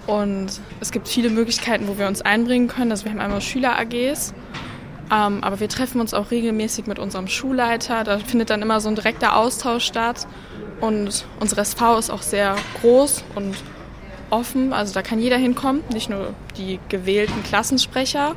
und 0.10 0.48
es 0.82 0.92
gibt 0.92 1.08
viele 1.08 1.30
Möglichkeiten, 1.30 1.88
wo 1.88 2.00
wir 2.00 2.08
uns 2.08 2.22
einbringen 2.22 2.68
können. 2.68 2.89
Also 2.89 3.06
wir 3.06 3.12
haben 3.12 3.20
einmal 3.20 3.42
Schüler-AGs, 3.42 4.34
ähm, 5.12 5.44
aber 5.44 5.60
wir 5.60 5.70
treffen 5.70 6.01
uns 6.01 6.16
auch 6.16 6.32
regelmäßig 6.32 6.88
mit 6.88 6.98
unserem 6.98 7.28
Schulleiter. 7.28 8.04
Da 8.04 8.18
findet 8.18 8.50
dann 8.50 8.63
immer 8.63 8.82
so 8.82 8.89
ein 8.89 8.96
direkter 8.96 9.36
Austausch 9.36 9.86
statt 9.86 10.28
und 10.82 11.25
unsere 11.39 11.62
SV 11.62 12.00
ist 12.00 12.10
auch 12.10 12.24
sehr 12.24 12.56
groß 12.82 13.24
und 13.36 13.56
offen. 14.32 14.74
Also 14.74 14.96
da 14.96 15.04
kann 15.04 15.20
jeder 15.20 15.38
hinkommen, 15.38 15.84
nicht 15.94 16.10
nur 16.10 16.34
die 16.58 16.80
gewählten 16.89 17.44
Klassensprecher. 17.44 18.34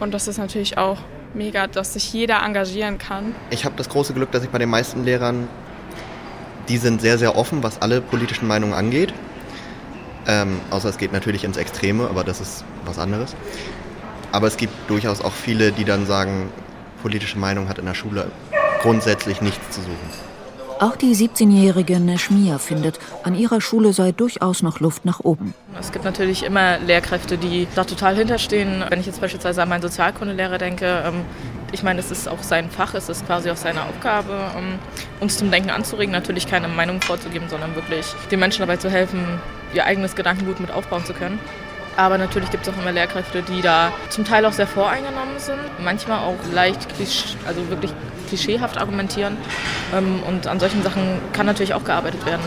Und 0.00 0.14
das 0.14 0.26
ist 0.26 0.38
natürlich 0.38 0.78
auch 0.78 0.98
mega, 1.34 1.66
dass 1.66 1.92
sich 1.92 2.10
jeder 2.14 2.42
engagieren 2.42 2.96
kann. 2.96 3.34
Ich 3.50 3.66
habe 3.66 3.74
das 3.76 3.90
große 3.90 4.14
Glück, 4.14 4.30
dass 4.30 4.42
ich 4.42 4.48
bei 4.48 4.58
den 4.58 4.70
meisten 4.70 5.04
Lehrern, 5.04 5.48
die 6.70 6.78
sind 6.78 7.02
sehr, 7.02 7.18
sehr 7.18 7.36
offen, 7.36 7.62
was 7.62 7.82
alle 7.82 8.00
politischen 8.00 8.48
Meinungen 8.48 8.72
angeht. 8.72 9.12
Ähm, 10.26 10.60
außer 10.70 10.88
es 10.88 10.98
geht 10.98 11.12
natürlich 11.12 11.44
ins 11.44 11.56
Extreme, 11.56 12.08
aber 12.08 12.24
das 12.24 12.40
ist 12.40 12.64
was 12.84 12.98
anderes. 12.98 13.34
Aber 14.32 14.46
es 14.46 14.56
gibt 14.56 14.72
durchaus 14.88 15.20
auch 15.20 15.32
viele, 15.32 15.72
die 15.72 15.84
dann 15.84 16.06
sagen, 16.06 16.48
politische 17.02 17.38
Meinung 17.38 17.68
hat 17.68 17.78
in 17.78 17.86
der 17.86 17.94
Schule 17.94 18.30
grundsätzlich 18.80 19.40
nichts 19.40 19.70
zu 19.70 19.80
suchen. 19.80 20.34
Auch 20.80 20.96
die 20.96 21.14
17-jährige 21.14 22.00
Nashmia 22.00 22.58
findet, 22.58 22.98
an 23.22 23.36
ihrer 23.36 23.60
Schule 23.60 23.92
sei 23.92 24.10
durchaus 24.10 24.62
noch 24.62 24.80
Luft 24.80 25.04
nach 25.04 25.20
oben. 25.20 25.54
Es 25.78 25.92
gibt 25.92 26.04
natürlich 26.04 26.42
immer 26.42 26.78
Lehrkräfte, 26.78 27.38
die 27.38 27.68
da 27.76 27.84
total 27.84 28.16
hinterstehen. 28.16 28.82
Wenn 28.88 28.98
ich 28.98 29.06
jetzt 29.06 29.20
beispielsweise 29.20 29.62
an 29.62 29.68
meinen 29.68 29.82
Sozialkundelehrer 29.82 30.58
denke, 30.58 31.04
ähm, 31.06 31.22
ich 31.70 31.82
meine, 31.84 32.00
es 32.00 32.10
ist 32.10 32.28
auch 32.28 32.42
sein 32.42 32.70
Fach, 32.70 32.94
es 32.94 33.08
ist 33.08 33.24
quasi 33.24 33.50
auch 33.50 33.56
seine 33.56 33.82
Aufgabe, 33.82 34.50
ähm, 34.58 34.78
uns 35.20 35.38
zum 35.38 35.50
Denken 35.50 35.70
anzuregen, 35.70 36.12
natürlich 36.12 36.46
keine 36.48 36.66
Meinung 36.66 37.00
vorzugeben, 37.00 37.48
sondern 37.48 37.74
wirklich 37.76 38.06
den 38.30 38.40
Menschen 38.40 38.60
dabei 38.60 38.76
zu 38.76 38.90
helfen, 38.90 39.20
ihr 39.74 39.84
eigenes 39.84 40.14
Gedankengut 40.14 40.60
mit 40.60 40.70
aufbauen 40.70 41.04
zu 41.04 41.12
können. 41.12 41.38
Aber 41.96 42.18
natürlich 42.18 42.50
gibt 42.50 42.66
es 42.66 42.74
auch 42.74 42.78
immer 42.80 42.92
Lehrkräfte, 42.92 43.42
die 43.42 43.62
da 43.62 43.92
zum 44.08 44.24
Teil 44.24 44.44
auch 44.46 44.52
sehr 44.52 44.66
voreingenommen 44.66 45.38
sind, 45.38 45.60
manchmal 45.82 46.20
auch 46.20 46.36
leicht, 46.52 46.88
also 47.46 47.68
wirklich 47.70 47.92
klischeehaft 48.28 48.78
argumentieren. 48.78 49.36
Ähm, 49.94 50.22
und 50.26 50.46
an 50.46 50.58
solchen 50.58 50.82
Sachen 50.82 51.20
kann 51.32 51.46
natürlich 51.46 51.74
auch 51.74 51.84
gearbeitet 51.84 52.26
werden. 52.26 52.42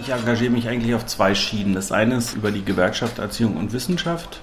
Ich 0.00 0.10
engagiere 0.10 0.50
mich 0.50 0.68
eigentlich 0.68 0.94
auf 0.94 1.06
zwei 1.06 1.34
Schienen. 1.34 1.74
Das 1.74 1.92
eine 1.92 2.16
ist 2.16 2.34
über 2.34 2.50
die 2.50 2.64
Gewerkschaft 2.64 3.18
Erziehung 3.18 3.56
und 3.56 3.72
Wissenschaft, 3.72 4.40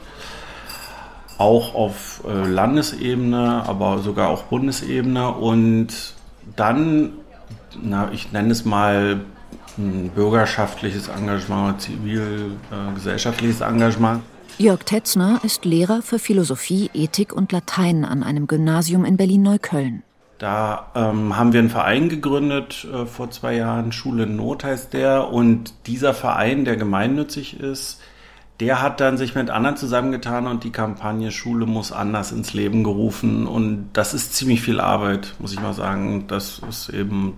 auch 1.37 1.75
auf 1.75 2.23
äh, 2.27 2.47
Landesebene, 2.47 3.63
aber 3.67 3.99
sogar 3.99 4.29
auch 4.29 4.43
Bundesebene. 4.43 5.29
Und 5.31 5.89
dann, 6.55 7.11
na, 7.79 8.09
ich 8.11 8.31
nenne 8.31 8.51
es 8.51 8.65
mal 8.65 9.19
bürgerschaftliches 9.77 11.07
Engagement, 11.07 11.81
zivilgesellschaftliches 11.81 13.61
äh, 13.61 13.65
Engagement. 13.65 14.21
Jörg 14.57 14.83
Tetzner 14.83 15.39
ist 15.43 15.65
Lehrer 15.65 16.01
für 16.01 16.19
Philosophie, 16.19 16.89
Ethik 16.93 17.33
und 17.33 17.51
Latein 17.51 18.05
an 18.05 18.21
einem 18.21 18.47
Gymnasium 18.47 19.05
in 19.05 19.17
Berlin-Neukölln. 19.17 20.03
Da 20.37 20.91
ähm, 20.95 21.37
haben 21.37 21.53
wir 21.53 21.59
einen 21.59 21.69
Verein 21.69 22.09
gegründet 22.09 22.87
äh, 22.91 23.05
vor 23.05 23.29
zwei 23.29 23.55
Jahren, 23.55 23.91
Schule 23.91 24.23
in 24.23 24.35
Not 24.35 24.63
heißt 24.63 24.93
der. 24.93 25.29
Und 25.29 25.73
dieser 25.85 26.13
Verein, 26.13 26.65
der 26.65 26.77
gemeinnützig 26.77 27.59
ist, 27.59 28.01
der 28.59 28.81
hat 28.81 28.99
dann 29.01 29.17
sich 29.17 29.35
mit 29.35 29.49
anderen 29.49 29.77
zusammengetan 29.77 30.47
und 30.47 30.63
die 30.63 30.71
Kampagne 30.71 31.31
Schule 31.31 31.65
muss 31.65 31.91
anders 31.91 32.31
ins 32.31 32.53
Leben 32.53 32.83
gerufen. 32.83 33.47
Und 33.47 33.89
das 33.93 34.13
ist 34.13 34.35
ziemlich 34.35 34.61
viel 34.61 34.79
Arbeit, 34.79 35.35
muss 35.39 35.53
ich 35.53 35.59
mal 35.59 35.73
sagen. 35.73 36.25
Das 36.27 36.61
ist 36.67 36.89
eben 36.89 37.33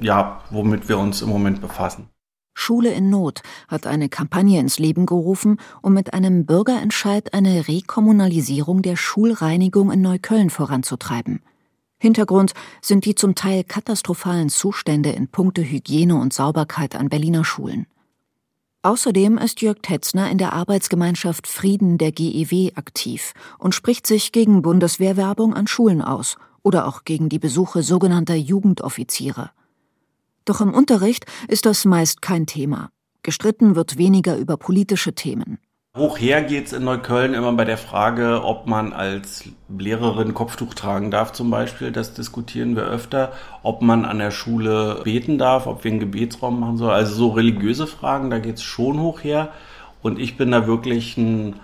ja, 0.00 0.42
womit 0.50 0.88
wir 0.88 0.98
uns 0.98 1.22
im 1.22 1.28
Moment 1.28 1.60
befassen. 1.60 2.08
Schule 2.54 2.92
in 2.92 3.08
Not 3.08 3.42
hat 3.68 3.86
eine 3.86 4.08
Kampagne 4.08 4.60
ins 4.60 4.78
Leben 4.78 5.06
gerufen, 5.06 5.58
um 5.82 5.94
mit 5.94 6.12
einem 6.12 6.44
Bürgerentscheid 6.44 7.32
eine 7.32 7.68
Rekommunalisierung 7.68 8.82
der 8.82 8.96
Schulreinigung 8.96 9.90
in 9.90 10.02
Neukölln 10.02 10.50
voranzutreiben. 10.50 11.40
Hintergrund 11.98 12.52
sind 12.80 13.04
die 13.04 13.14
zum 13.14 13.34
Teil 13.34 13.64
katastrophalen 13.64 14.48
Zustände 14.48 15.10
in 15.10 15.28
puncto 15.28 15.62
Hygiene 15.62 16.16
und 16.16 16.32
Sauberkeit 16.32 16.96
an 16.96 17.08
Berliner 17.08 17.44
Schulen. 17.44 17.86
Außerdem 18.82 19.36
ist 19.36 19.60
Jörg 19.60 19.78
Tetzner 19.82 20.30
in 20.30 20.38
der 20.38 20.54
Arbeitsgemeinschaft 20.54 21.46
Frieden 21.46 21.98
der 21.98 22.12
GEW 22.12 22.72
aktiv 22.76 23.34
und 23.58 23.74
spricht 23.74 24.06
sich 24.06 24.32
gegen 24.32 24.62
Bundeswehrwerbung 24.62 25.52
an 25.52 25.66
Schulen 25.66 26.00
aus 26.00 26.38
oder 26.62 26.86
auch 26.86 27.04
gegen 27.04 27.28
die 27.28 27.38
Besuche 27.38 27.82
sogenannter 27.82 28.34
Jugendoffiziere. 28.34 29.50
Doch 30.44 30.60
im 30.60 30.74
Unterricht 30.74 31.26
ist 31.48 31.66
das 31.66 31.84
meist 31.84 32.22
kein 32.22 32.46
Thema. 32.46 32.90
Gestritten 33.22 33.76
wird 33.76 33.98
weniger 33.98 34.36
über 34.36 34.56
politische 34.56 35.14
Themen. 35.14 35.58
Hochher 35.96 36.42
geht 36.42 36.66
es 36.66 36.72
in 36.72 36.84
Neukölln 36.84 37.34
immer 37.34 37.52
bei 37.52 37.64
der 37.64 37.76
Frage, 37.76 38.44
ob 38.44 38.68
man 38.68 38.92
als 38.92 39.44
Lehrerin 39.68 40.34
Kopftuch 40.34 40.74
tragen 40.74 41.10
darf 41.10 41.32
zum 41.32 41.50
Beispiel. 41.50 41.90
Das 41.90 42.14
diskutieren 42.14 42.76
wir 42.76 42.84
öfter. 42.84 43.32
Ob 43.64 43.82
man 43.82 44.04
an 44.04 44.18
der 44.18 44.30
Schule 44.30 45.00
beten 45.02 45.36
darf, 45.36 45.66
ob 45.66 45.82
wir 45.82 45.90
einen 45.90 45.98
Gebetsraum 45.98 46.60
machen 46.60 46.76
sollen. 46.76 46.92
Also 46.92 47.14
so 47.14 47.28
religiöse 47.30 47.88
Fragen, 47.88 48.30
da 48.30 48.38
geht 48.38 48.56
es 48.56 48.62
schon 48.62 49.00
hoch 49.00 49.24
her. 49.24 49.48
Und 50.00 50.20
ich 50.20 50.36
bin 50.36 50.52
da 50.52 50.68
wirklich 50.68 51.16
ein 51.16 51.56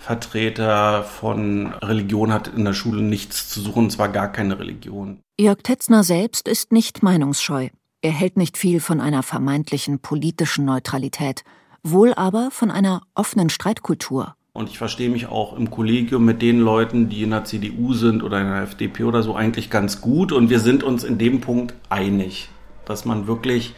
Vertreter 0.00 1.04
von 1.04 1.74
Religion 1.74 2.32
hat 2.32 2.48
in 2.48 2.64
der 2.64 2.72
Schule 2.72 3.02
nichts 3.02 3.50
zu 3.50 3.60
suchen, 3.60 3.84
und 3.84 3.90
zwar 3.90 4.08
gar 4.08 4.32
keine 4.32 4.58
Religion. 4.58 5.20
Jörg 5.38 5.58
Tetzner 5.62 6.04
selbst 6.04 6.48
ist 6.48 6.72
nicht 6.72 7.02
meinungsscheu. 7.02 7.68
Er 8.00 8.10
hält 8.10 8.38
nicht 8.38 8.56
viel 8.56 8.80
von 8.80 8.98
einer 8.98 9.22
vermeintlichen 9.22 9.98
politischen 9.98 10.64
Neutralität, 10.64 11.44
wohl 11.82 12.14
aber 12.14 12.50
von 12.50 12.70
einer 12.70 13.02
offenen 13.14 13.50
Streitkultur. 13.50 14.34
Und 14.54 14.70
ich 14.70 14.78
verstehe 14.78 15.10
mich 15.10 15.26
auch 15.26 15.54
im 15.54 15.70
Kollegium 15.70 16.24
mit 16.24 16.40
den 16.40 16.60
Leuten, 16.60 17.10
die 17.10 17.22
in 17.22 17.30
der 17.30 17.44
CDU 17.44 17.92
sind 17.92 18.22
oder 18.22 18.40
in 18.40 18.46
der 18.46 18.62
FDP 18.62 19.04
oder 19.04 19.22
so, 19.22 19.34
eigentlich 19.34 19.68
ganz 19.68 20.00
gut. 20.00 20.32
Und 20.32 20.48
wir 20.48 20.60
sind 20.60 20.82
uns 20.82 21.04
in 21.04 21.18
dem 21.18 21.42
Punkt 21.42 21.74
einig, 21.90 22.48
dass 22.86 23.04
man 23.04 23.26
wirklich 23.26 23.74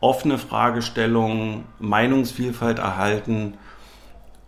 offene 0.00 0.38
Fragestellungen, 0.38 1.64
Meinungsvielfalt 1.78 2.78
erhalten 2.78 3.58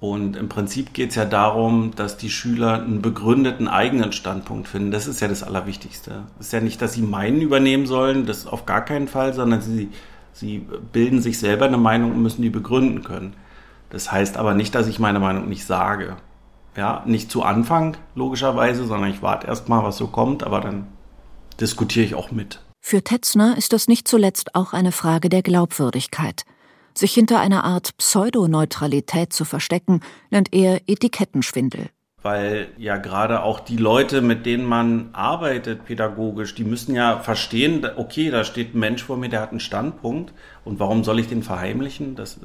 und 0.03 0.35
im 0.35 0.49
Prinzip 0.49 0.95
geht 0.95 1.11
es 1.11 1.15
ja 1.15 1.25
darum, 1.25 1.93
dass 1.95 2.17
die 2.17 2.29
Schüler 2.29 2.83
einen 2.83 3.03
begründeten 3.03 3.69
eigenen 3.69 4.11
Standpunkt 4.11 4.67
finden. 4.67 4.91
Das 4.91 5.07
ist 5.07 5.21
ja 5.21 5.29
das 5.29 5.45
Allerwichtigste. 5.45 6.25
Es 6.41 6.47
ist 6.47 6.53
ja 6.53 6.61
nicht, 6.61 6.83
dass 6.83 6.95
sie 6.95 7.03
meinen 7.03 7.41
übernehmen 7.41 7.87
sollen, 7.87 8.27
das 8.27 8.49
auf 8.49 8.67
gar 8.67 8.85
keinen 8.85 9.07
Fall, 9.07 9.33
sondern 9.33 9.61
sie, 9.61 9.91
sie 10.33 10.67
bilden 10.91 11.23
sich 11.23 11.39
selber 11.39 11.67
eine 11.67 11.77
Meinung 11.77 12.11
und 12.11 12.21
müssen 12.21 12.43
die 12.43 12.51
begründen 12.51 13.05
können. 13.05 13.35
Das 13.91 14.11
heißt 14.11 14.39
aber 14.39 14.55
nicht, 14.55 14.75
dass 14.75 14.89
ich 14.89 14.99
meine 14.99 15.21
Meinung 15.21 15.49
nicht 15.49 15.67
sage. 15.67 16.17
Ja, 16.77 17.05
nicht 17.07 17.31
zu 17.31 17.45
Anfang, 17.45 17.97
logischerweise, 18.17 18.85
sondern 18.85 19.09
ich 19.09 19.23
warte 19.23 19.47
erst 19.47 19.69
mal, 19.69 19.85
was 19.85 19.99
so 19.99 20.09
kommt, 20.09 20.43
aber 20.43 20.61
dann 20.61 20.89
diskutiere 21.61 22.05
ich 22.05 22.17
auch 22.17 22.33
mit. 22.33 22.61
Für 22.81 23.05
Tetzner 23.05 23.57
ist 23.57 23.73
das 23.73 23.87
nicht 23.87 24.09
zuletzt 24.09 24.57
auch 24.57 24.73
eine 24.73 24.91
Frage 24.91 25.29
der 25.29 25.43
Glaubwürdigkeit. 25.43 26.43
Sich 26.95 27.15
hinter 27.15 27.41
einer 27.41 27.65
Art 27.65 27.97
Pseudoneutralität 27.97 29.33
zu 29.33 29.45
verstecken, 29.45 30.01
nennt 30.31 30.53
er 30.53 30.81
Etikettenschwindel. 30.87 31.89
Weil 32.23 32.69
ja 32.77 32.99
gerade 32.99 33.43
auch 33.43 33.59
die 33.59 33.79
Leute, 33.79 34.21
mit 34.21 34.47
denen 34.47 34.65
man 34.65 35.09
arbeitet 35.13 35.87
pädagogisch, 35.87 36.55
die 36.55 36.65
müssen 36.65 36.95
ja 36.95 37.19
verstehen, 37.19 37.85
okay, 37.97 38.31
da 38.31 38.45
steht 38.45 38.75
ein 38.75 38.79
Mensch 38.79 39.03
vor 39.03 39.17
mir, 39.17 39.29
der 39.29 39.41
hat 39.41 39.51
einen 39.51 39.59
Standpunkt 39.59 40.33
und 40.65 40.79
warum 40.79 41.03
soll 41.03 41.19
ich 41.19 41.29
den 41.29 41.43
verheimlichen? 41.43 42.15
Das, 42.15 42.39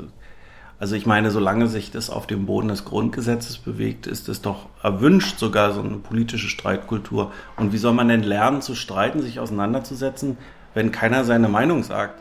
also 0.79 0.95
ich 0.95 1.05
meine, 1.05 1.29
solange 1.29 1.67
sich 1.67 1.91
das 1.91 2.09
auf 2.09 2.25
dem 2.25 2.47
Boden 2.47 2.69
des 2.69 2.85
Grundgesetzes 2.85 3.59
bewegt, 3.59 4.07
ist 4.07 4.29
es 4.29 4.41
doch 4.41 4.67
erwünscht, 4.81 5.37
sogar 5.37 5.73
so 5.73 5.81
eine 5.81 5.97
politische 5.97 6.49
Streitkultur. 6.49 7.31
Und 7.55 7.71
wie 7.71 7.77
soll 7.77 7.93
man 7.93 8.07
denn 8.07 8.23
lernen 8.23 8.63
zu 8.63 8.73
streiten, 8.73 9.21
sich 9.21 9.39
auseinanderzusetzen, 9.39 10.37
wenn 10.73 10.91
keiner 10.91 11.23
seine 11.23 11.49
Meinung 11.49 11.83
sagt? 11.83 12.19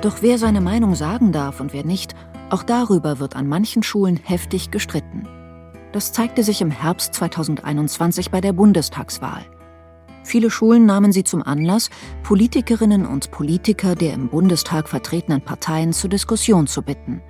Doch 0.00 0.18
wer 0.20 0.38
seine 0.38 0.60
Meinung 0.60 0.94
sagen 0.94 1.32
darf 1.32 1.60
und 1.60 1.72
wer 1.72 1.84
nicht, 1.84 2.14
auch 2.50 2.62
darüber 2.62 3.18
wird 3.18 3.34
an 3.34 3.48
manchen 3.48 3.82
Schulen 3.82 4.16
heftig 4.16 4.70
gestritten. 4.70 5.26
Das 5.92 6.12
zeigte 6.12 6.44
sich 6.44 6.60
im 6.60 6.70
Herbst 6.70 7.14
2021 7.14 8.30
bei 8.30 8.40
der 8.40 8.52
Bundestagswahl. 8.52 9.44
Viele 10.22 10.50
Schulen 10.50 10.86
nahmen 10.86 11.10
sie 11.10 11.24
zum 11.24 11.42
Anlass, 11.42 11.90
Politikerinnen 12.22 13.06
und 13.06 13.30
Politiker 13.32 13.96
der 13.96 14.14
im 14.14 14.28
Bundestag 14.28 14.88
vertretenen 14.88 15.40
Parteien 15.40 15.92
zur 15.92 16.10
Diskussion 16.10 16.66
zu 16.66 16.82
bitten. 16.82 17.20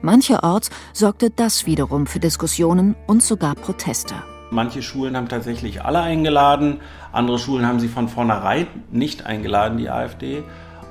Mancherorts 0.00 0.70
sorgte 0.92 1.30
das 1.30 1.66
wiederum 1.66 2.06
für 2.06 2.20
Diskussionen 2.20 2.94
und 3.06 3.22
sogar 3.22 3.54
Proteste. 3.56 4.14
Manche 4.50 4.82
Schulen 4.82 5.16
haben 5.16 5.28
tatsächlich 5.28 5.82
alle 5.82 6.00
eingeladen, 6.00 6.80
andere 7.12 7.38
Schulen 7.38 7.66
haben 7.66 7.80
sie 7.80 7.88
von 7.88 8.08
vornherein 8.08 8.68
nicht 8.90 9.26
eingeladen, 9.26 9.78
die 9.78 9.90
AfD. 9.90 10.44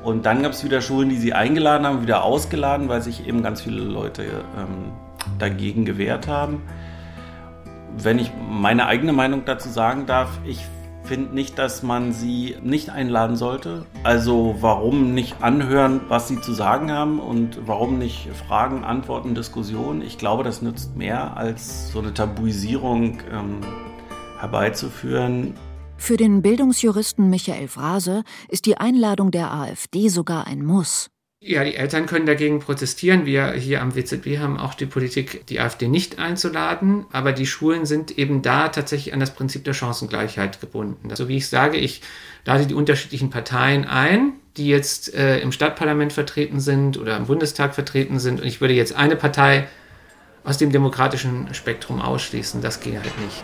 Und 0.03 0.25
dann 0.25 0.43
gab 0.43 0.51
es 0.51 0.63
wieder 0.63 0.81
Schulen, 0.81 1.09
die 1.09 1.17
sie 1.17 1.33
eingeladen 1.33 1.87
haben, 1.87 2.01
wieder 2.01 2.23
ausgeladen, 2.23 2.89
weil 2.89 3.01
sich 3.01 3.25
eben 3.25 3.41
ganz 3.41 3.61
viele 3.61 3.81
Leute 3.81 4.23
ähm, 4.23 4.91
dagegen 5.39 5.85
gewehrt 5.85 6.27
haben. 6.27 6.61
Wenn 7.97 8.19
ich 8.19 8.31
meine 8.49 8.87
eigene 8.87 9.13
Meinung 9.13 9.45
dazu 9.45 9.69
sagen 9.69 10.05
darf, 10.05 10.29
ich 10.45 10.59
finde 11.03 11.33
nicht, 11.35 11.57
dass 11.59 11.83
man 11.83 12.11
sie 12.11 12.57
nicht 12.61 12.89
einladen 12.89 13.35
sollte. 13.35 13.85
Also 14.03 14.55
warum 14.59 15.13
nicht 15.13 15.41
anhören, 15.41 16.01
was 16.07 16.27
sie 16.27 16.39
zu 16.41 16.53
sagen 16.53 16.91
haben 16.91 17.19
und 17.19 17.59
warum 17.65 17.97
nicht 17.97 18.29
Fragen, 18.47 18.83
Antworten, 18.83 19.35
Diskussionen. 19.35 20.01
Ich 20.01 20.17
glaube, 20.17 20.43
das 20.43 20.61
nützt 20.61 20.95
mehr 20.97 21.37
als 21.37 21.91
so 21.91 21.99
eine 21.99 22.13
Tabuisierung 22.13 23.19
ähm, 23.31 23.61
herbeizuführen. 24.39 25.53
Für 25.97 26.17
den 26.17 26.41
Bildungsjuristen 26.41 27.29
Michael 27.29 27.67
Frase 27.67 28.23
ist 28.49 28.65
die 28.65 28.77
Einladung 28.77 29.31
der 29.31 29.51
AfD 29.51 30.09
sogar 30.09 30.47
ein 30.47 30.63
Muss. 30.65 31.09
Ja, 31.45 31.65
die 31.65 31.75
Eltern 31.75 32.05
können 32.05 32.25
dagegen 32.25 32.59
protestieren. 32.59 33.25
Wir 33.25 33.51
hier 33.51 33.81
am 33.81 33.95
WZB 33.95 34.37
haben 34.39 34.57
auch 34.57 34.75
die 34.75 34.85
Politik, 34.85 35.45
die 35.47 35.59
AfD 35.59 35.89
nicht 35.89 36.17
einzuladen. 36.17 37.05
Aber 37.11 37.33
die 37.33 37.45
Schulen 37.45 37.85
sind 37.85 38.17
eben 38.17 38.41
da 38.41 38.69
tatsächlich 38.69 39.13
an 39.13 39.19
das 39.19 39.33
Prinzip 39.33 39.65
der 39.65 39.73
Chancengleichheit 39.73 40.61
gebunden. 40.61 41.13
So 41.13 41.27
wie 41.27 41.35
ich 41.35 41.49
sage, 41.49 41.77
ich 41.77 42.01
lade 42.45 42.65
die 42.65 42.73
unterschiedlichen 42.73 43.29
Parteien 43.29 43.83
ein, 43.83 44.33
die 44.55 44.67
jetzt 44.67 45.13
äh, 45.13 45.39
im 45.39 45.51
Stadtparlament 45.51 46.13
vertreten 46.13 46.61
sind 46.61 46.97
oder 46.97 47.17
im 47.17 47.25
Bundestag 47.25 47.75
vertreten 47.75 48.19
sind. 48.19 48.39
Und 48.39 48.47
ich 48.47 48.61
würde 48.61 48.73
jetzt 48.73 48.95
eine 48.95 49.17
Partei 49.17 49.67
aus 50.45 50.57
dem 50.57 50.71
demokratischen 50.71 51.53
Spektrum 51.53 52.01
ausschließen. 52.01 52.61
Das 52.61 52.79
geht 52.79 52.95
halt 52.95 53.19
nicht. 53.19 53.43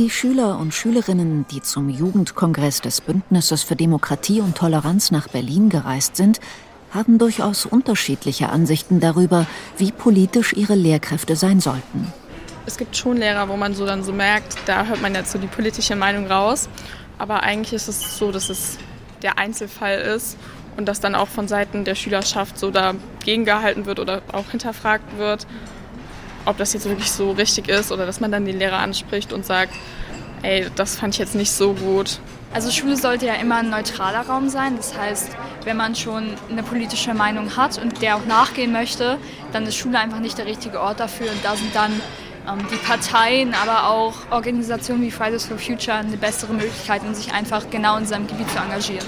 Die 0.00 0.08
Schüler 0.08 0.58
und 0.58 0.72
Schülerinnen, 0.72 1.44
die 1.50 1.60
zum 1.60 1.90
Jugendkongress 1.90 2.80
des 2.80 3.02
Bündnisses 3.02 3.62
für 3.62 3.76
Demokratie 3.76 4.40
und 4.40 4.56
Toleranz 4.56 5.10
nach 5.10 5.28
Berlin 5.28 5.68
gereist 5.68 6.16
sind, 6.16 6.40
haben 6.90 7.18
durchaus 7.18 7.66
unterschiedliche 7.66 8.48
Ansichten 8.48 9.00
darüber, 9.00 9.44
wie 9.76 9.92
politisch 9.92 10.54
ihre 10.54 10.74
Lehrkräfte 10.74 11.36
sein 11.36 11.60
sollten. 11.60 12.10
Es 12.64 12.78
gibt 12.78 12.96
schon 12.96 13.18
Lehrer, 13.18 13.50
wo 13.50 13.58
man 13.58 13.74
so 13.74 13.84
dann 13.84 14.02
so 14.02 14.10
merkt, 14.14 14.56
da 14.64 14.86
hört 14.86 15.02
man 15.02 15.14
jetzt 15.14 15.32
so 15.32 15.38
die 15.38 15.48
politische 15.48 15.96
Meinung 15.96 16.28
raus. 16.28 16.70
Aber 17.18 17.42
eigentlich 17.42 17.74
ist 17.74 17.88
es 17.88 18.16
so, 18.16 18.32
dass 18.32 18.48
es 18.48 18.78
der 19.20 19.38
Einzelfall 19.38 19.98
ist 19.98 20.38
und 20.78 20.86
das 20.86 21.00
dann 21.00 21.14
auch 21.14 21.28
von 21.28 21.46
Seiten 21.46 21.84
der 21.84 21.94
Schülerschaft 21.94 22.58
so 22.58 22.70
dagegen 22.70 23.44
gehalten 23.44 23.84
wird 23.84 24.00
oder 24.00 24.22
auch 24.32 24.48
hinterfragt 24.50 25.18
wird, 25.18 25.46
ob 26.44 26.56
das 26.56 26.72
jetzt 26.72 26.86
wirklich 26.86 27.10
so 27.10 27.32
richtig 27.32 27.68
ist 27.68 27.92
oder 27.92 28.06
dass 28.06 28.20
man 28.20 28.32
dann 28.32 28.44
den 28.44 28.58
Lehrer 28.58 28.78
anspricht 28.78 29.32
und 29.32 29.44
sagt, 29.44 29.74
ey, 30.42 30.66
das 30.76 30.96
fand 30.96 31.14
ich 31.14 31.18
jetzt 31.18 31.34
nicht 31.34 31.52
so 31.52 31.74
gut. 31.74 32.20
Also 32.52 32.70
Schule 32.70 32.96
sollte 32.96 33.26
ja 33.26 33.34
immer 33.34 33.56
ein 33.56 33.70
neutraler 33.70 34.22
Raum 34.22 34.48
sein. 34.48 34.76
Das 34.76 34.96
heißt, 34.98 35.30
wenn 35.64 35.76
man 35.76 35.94
schon 35.94 36.34
eine 36.50 36.64
politische 36.64 37.14
Meinung 37.14 37.56
hat 37.56 37.78
und 37.78 38.02
der 38.02 38.16
auch 38.16 38.24
nachgehen 38.26 38.72
möchte, 38.72 39.18
dann 39.52 39.66
ist 39.66 39.76
Schule 39.76 39.98
einfach 39.98 40.18
nicht 40.18 40.36
der 40.36 40.46
richtige 40.46 40.80
Ort 40.80 40.98
dafür. 40.98 41.30
Und 41.30 41.44
da 41.44 41.54
sind 41.54 41.74
dann 41.74 41.92
ähm, 42.48 42.66
die 42.72 42.76
Parteien, 42.76 43.54
aber 43.54 43.88
auch 43.88 44.14
Organisationen 44.30 45.02
wie 45.02 45.12
Fridays 45.12 45.46
for 45.46 45.58
Future 45.58 45.98
eine 45.98 46.16
bessere 46.16 46.52
Möglichkeit, 46.52 47.02
um 47.02 47.14
sich 47.14 47.32
einfach 47.32 47.70
genau 47.70 47.96
in 47.98 48.06
seinem 48.06 48.26
Gebiet 48.26 48.50
zu 48.50 48.58
engagieren. 48.58 49.06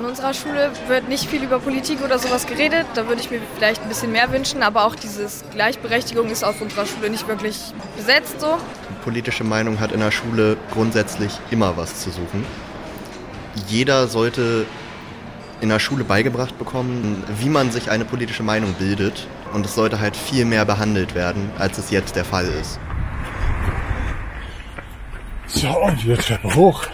In 0.00 0.06
unserer 0.06 0.32
Schule 0.32 0.70
wird 0.88 1.10
nicht 1.10 1.28
viel 1.28 1.42
über 1.42 1.58
Politik 1.58 2.02
oder 2.02 2.18
sowas 2.18 2.46
geredet. 2.46 2.86
Da 2.94 3.06
würde 3.06 3.20
ich 3.20 3.30
mir 3.30 3.38
vielleicht 3.54 3.82
ein 3.82 3.88
bisschen 3.88 4.10
mehr 4.12 4.32
wünschen. 4.32 4.62
Aber 4.62 4.86
auch 4.86 4.94
dieses 4.94 5.44
Gleichberechtigung 5.52 6.30
ist 6.30 6.42
auf 6.42 6.62
unserer 6.62 6.86
Schule 6.86 7.10
nicht 7.10 7.28
wirklich 7.28 7.58
besetzt 7.98 8.40
so. 8.40 8.56
Politische 9.04 9.44
Meinung 9.44 9.78
hat 9.78 9.92
in 9.92 10.00
der 10.00 10.10
Schule 10.10 10.56
grundsätzlich 10.72 11.38
immer 11.50 11.76
was 11.76 12.00
zu 12.00 12.10
suchen. 12.10 12.46
Jeder 13.68 14.08
sollte 14.08 14.64
in 15.60 15.68
der 15.68 15.80
Schule 15.80 16.04
beigebracht 16.04 16.58
bekommen, 16.58 17.22
wie 17.38 17.50
man 17.50 17.70
sich 17.70 17.90
eine 17.90 18.06
politische 18.06 18.42
Meinung 18.42 18.72
bildet. 18.78 19.26
Und 19.52 19.66
es 19.66 19.74
sollte 19.74 20.00
halt 20.00 20.16
viel 20.16 20.46
mehr 20.46 20.64
behandelt 20.64 21.14
werden, 21.14 21.50
als 21.58 21.76
es 21.76 21.90
jetzt 21.90 22.16
der 22.16 22.24
Fall 22.24 22.46
ist. 22.46 22.80
So, 25.46 25.68
und 25.68 26.02
wieder 26.02 26.16
Treppe 26.16 26.54
hoch. 26.54 26.86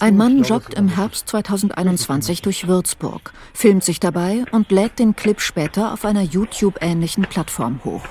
Ein 0.00 0.16
Mann 0.16 0.42
joggt 0.42 0.74
im 0.74 0.88
Herbst 0.88 1.28
2021 1.28 2.40
durch 2.40 2.66
Würzburg, 2.66 3.32
filmt 3.52 3.84
sich 3.84 4.00
dabei 4.00 4.44
und 4.52 4.70
lädt 4.70 4.98
den 4.98 5.16
Clip 5.16 5.40
später 5.40 5.92
auf 5.92 6.06
einer 6.06 6.22
YouTube-ähnlichen 6.22 7.24
Plattform 7.24 7.80
hoch. 7.84 8.04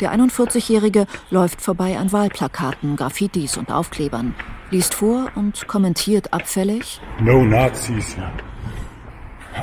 Der 0.00 0.12
41-Jährige 0.12 1.06
läuft 1.30 1.60
vorbei 1.60 1.96
an 1.96 2.10
Wahlplakaten, 2.10 2.96
Graffitis 2.96 3.56
und 3.56 3.70
Aufklebern, 3.70 4.34
liest 4.70 4.94
vor 4.94 5.30
und 5.36 5.68
kommentiert 5.68 6.32
abfällig: 6.32 7.00
No 7.20 7.44
Nazis, 7.44 8.16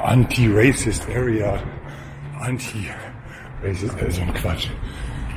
Anti-Racist 0.02 1.08
Area, 1.14 1.62
Anti-Racist, 2.40 4.02
also 4.02 4.22
ein 4.22 4.34
Quatsch. 4.34 4.70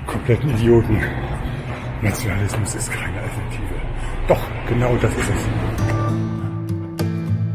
Kompletten 0.07 0.51
Idioten. 0.51 1.03
Nationalismus 2.01 2.75
ist 2.77 2.93
keine 2.93 3.19
Alternative. 3.21 3.81
Doch, 4.29 4.41
genau 4.69 4.97
das 4.97 5.13
ist 5.13 5.31
es. 5.31 5.73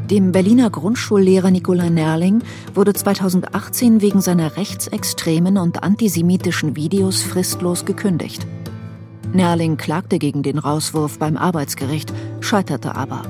Dem 0.10 0.32
Berliner 0.32 0.70
Grundschullehrer 0.70 1.52
Nikolai 1.52 1.90
Nerling 1.90 2.42
wurde 2.74 2.94
2018 2.94 4.02
wegen 4.02 4.22
seiner 4.22 4.56
rechtsextremen 4.56 5.58
und 5.58 5.84
antisemitischen 5.84 6.78
Videos 6.78 7.24
fristlos 7.24 7.84
gekündigt. 7.84 8.48
Nerling 9.34 9.76
klagte 9.76 10.18
gegen 10.18 10.44
den 10.44 10.60
Rauswurf 10.60 11.20
beim 11.20 11.36
Arbeitsgericht, 11.36 12.14
scheiterte 12.40 12.96
aber. 12.96 13.24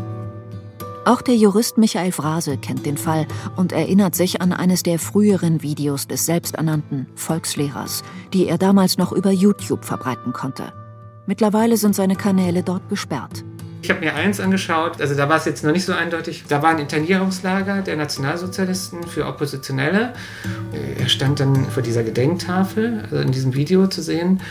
Auch 1.06 1.22
der 1.22 1.36
Jurist 1.36 1.80
Michael 1.80 2.12
Frase 2.12 2.58
kennt 2.58 2.86
den 2.86 2.98
Fall 2.98 3.26
und 3.56 3.72
erinnert 3.72 4.14
sich 4.14 4.42
an 4.42 4.54
eines 4.54 4.84
der 4.84 5.00
früheren 5.00 5.64
Videos 5.64 6.08
des 6.08 6.26
selbsternannten 6.26 7.08
Volkslehrers, 7.16 8.04
die 8.34 8.48
er 8.48 8.58
damals 8.60 8.98
noch 9.00 9.14
über 9.14 9.32
YouTube 9.32 9.84
verbreiten 9.84 10.34
konnte. 10.34 10.74
Mittlerweile 11.28 11.76
sind 11.76 11.94
seine 11.94 12.16
Kanäle 12.16 12.64
dort 12.64 12.88
gesperrt. 12.88 13.44
Ich 13.82 13.90
habe 13.90 14.00
mir 14.00 14.16
eins 14.16 14.40
angeschaut, 14.40 15.02
also 15.02 15.14
da 15.14 15.28
war 15.28 15.36
es 15.36 15.46
jetzt 15.46 15.64
noch 15.64 15.74
nicht 15.74 15.84
so 15.86 15.92
eindeutig. 15.94 16.46
Da 16.48 16.62
war 16.62 16.70
ein 16.70 16.80
Internierungslager 16.80 17.82
der 17.82 17.98
Nationalsozialisten 17.98 19.04
für 19.04 19.26
Oppositionelle. 19.26 20.14
Er 20.98 21.10
stand 21.10 21.42
dann 21.42 21.66
vor 21.66 21.84
dieser 21.84 22.04
Gedenktafel, 22.04 23.02
also 23.04 23.18
in 23.18 23.32
diesem 23.32 23.54
Video 23.54 23.88
zu 23.88 24.02
sehen 24.02 24.42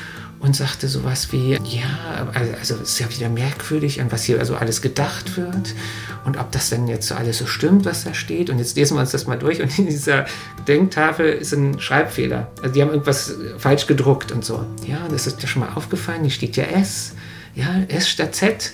und 0.41 0.55
sagte 0.55 0.89
sowas 0.89 1.33
wie, 1.33 1.53
ja, 1.53 2.29
also 2.35 2.75
es 2.75 2.91
ist 2.91 2.99
ja 2.99 3.11
wieder 3.11 3.29
merkwürdig, 3.29 4.01
an 4.01 4.13
was 4.13 4.25
hier 4.25 4.39
also 4.39 4.55
alles 4.57 4.83
gedacht 4.83 5.37
wird 5.37 5.75
und 6.25 6.39
ob 6.39 6.53
das 6.53 6.71
denn 6.71 6.89
jetzt 6.89 7.09
so 7.09 7.15
alles 7.15 7.39
so 7.39 7.47
stimmt, 7.47 7.85
was 7.85 8.05
da 8.05 8.15
steht. 8.15 8.51
Und 8.51 8.59
jetzt 8.59 8.77
lesen 8.77 8.97
wir 8.97 9.01
uns 9.01 9.11
das 9.11 9.27
mal 9.27 9.39
durch 9.39 9.63
und 9.63 9.79
in 9.79 9.87
dieser 9.87 10.27
Denktafel 10.69 11.27
ist 11.27 11.53
ein 11.53 11.81
Schreibfehler. 11.81 12.51
Also 12.61 12.75
die 12.75 12.83
haben 12.83 12.91
irgendwas 12.91 13.35
falsch 13.59 13.87
gedruckt 13.87 14.33
und 14.33 14.45
so. 14.45 14.65
Ja, 14.87 15.09
das 15.11 15.27
ist 15.27 15.43
dir 15.43 15.47
schon 15.47 15.61
mal 15.61 15.73
aufgefallen, 15.75 16.23
hier 16.23 16.31
steht 16.31 16.57
ja 16.57 16.65
S. 16.65 17.13
Ja, 17.55 17.83
S 17.89 18.09
statt 18.09 18.35
Z. 18.35 18.73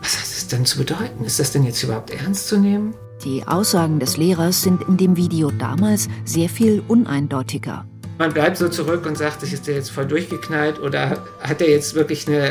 Was 0.00 0.16
hat 0.16 0.22
das 0.22 0.46
denn 0.46 0.64
zu 0.64 0.78
bedeuten? 0.78 1.24
Ist 1.24 1.40
das 1.40 1.50
denn 1.50 1.64
jetzt 1.64 1.82
überhaupt 1.82 2.10
ernst 2.10 2.48
zu 2.48 2.58
nehmen? 2.58 2.94
Die 3.24 3.42
Aussagen 3.46 3.98
des 3.98 4.18
Lehrers 4.18 4.62
sind 4.62 4.82
in 4.86 4.96
dem 4.96 5.16
Video 5.16 5.50
damals 5.50 6.06
sehr 6.24 6.48
viel 6.48 6.82
uneindeutiger. 6.86 7.86
Man 8.18 8.32
bleibt 8.32 8.56
so 8.56 8.68
zurück 8.68 9.04
und 9.06 9.18
sagt 9.18 9.42
ist 9.42 9.66
der 9.66 9.74
jetzt 9.74 9.90
voll 9.90 10.06
durchgeknallt 10.06 10.80
oder 10.80 11.18
hat 11.40 11.60
er 11.60 11.68
jetzt 11.68 11.94
wirklich 11.94 12.26
eine 12.26 12.50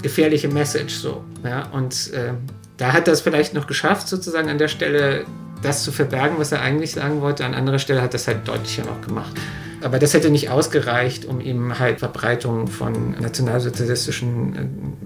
gefährliche 0.00 0.48
Message 0.48 0.94
so? 0.94 1.24
Ja, 1.44 1.66
und 1.72 2.12
äh, 2.12 2.34
da 2.76 2.92
hat 2.92 3.08
er 3.08 3.14
es 3.14 3.20
vielleicht 3.20 3.54
noch 3.54 3.66
geschafft, 3.66 4.08
sozusagen 4.08 4.48
an 4.48 4.58
der 4.58 4.68
Stelle 4.68 5.24
das 5.62 5.84
zu 5.84 5.92
verbergen, 5.92 6.38
was 6.38 6.52
er 6.52 6.60
eigentlich 6.60 6.92
sagen 6.92 7.20
wollte. 7.20 7.44
An 7.44 7.54
anderer 7.54 7.78
Stelle 7.78 8.02
hat 8.02 8.14
es 8.14 8.26
halt 8.26 8.46
deutlicher 8.46 8.84
noch 8.84 9.00
gemacht. 9.00 9.32
Aber 9.80 9.98
das 9.98 10.14
hätte 10.14 10.30
nicht 10.30 10.50
ausgereicht, 10.50 11.24
um 11.24 11.40
ihm 11.40 11.78
halt 11.78 11.98
Verbreitung 11.98 12.68
von 12.68 13.20
nationalsozialistischen 13.20 14.56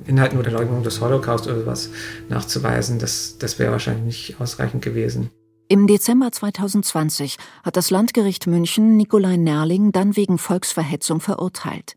äh, 0.06 0.10
Inhalten 0.10 0.38
oder 0.38 0.50
Leugnung 0.50 0.82
des 0.82 1.00
Holocaust 1.00 1.46
oder 1.46 1.60
sowas 1.60 1.90
nachzuweisen. 2.28 2.98
Das, 2.98 3.38
das 3.38 3.58
wäre 3.58 3.72
wahrscheinlich 3.72 4.04
nicht 4.04 4.40
ausreichend 4.40 4.82
gewesen. 4.82 5.30
Im 5.68 5.88
Dezember 5.88 6.30
2020 6.30 7.38
hat 7.64 7.76
das 7.76 7.90
Landgericht 7.90 8.46
München 8.46 8.96
Nikolai 8.96 9.36
Nerling 9.36 9.90
dann 9.90 10.14
wegen 10.14 10.38
Volksverhetzung 10.38 11.18
verurteilt. 11.18 11.96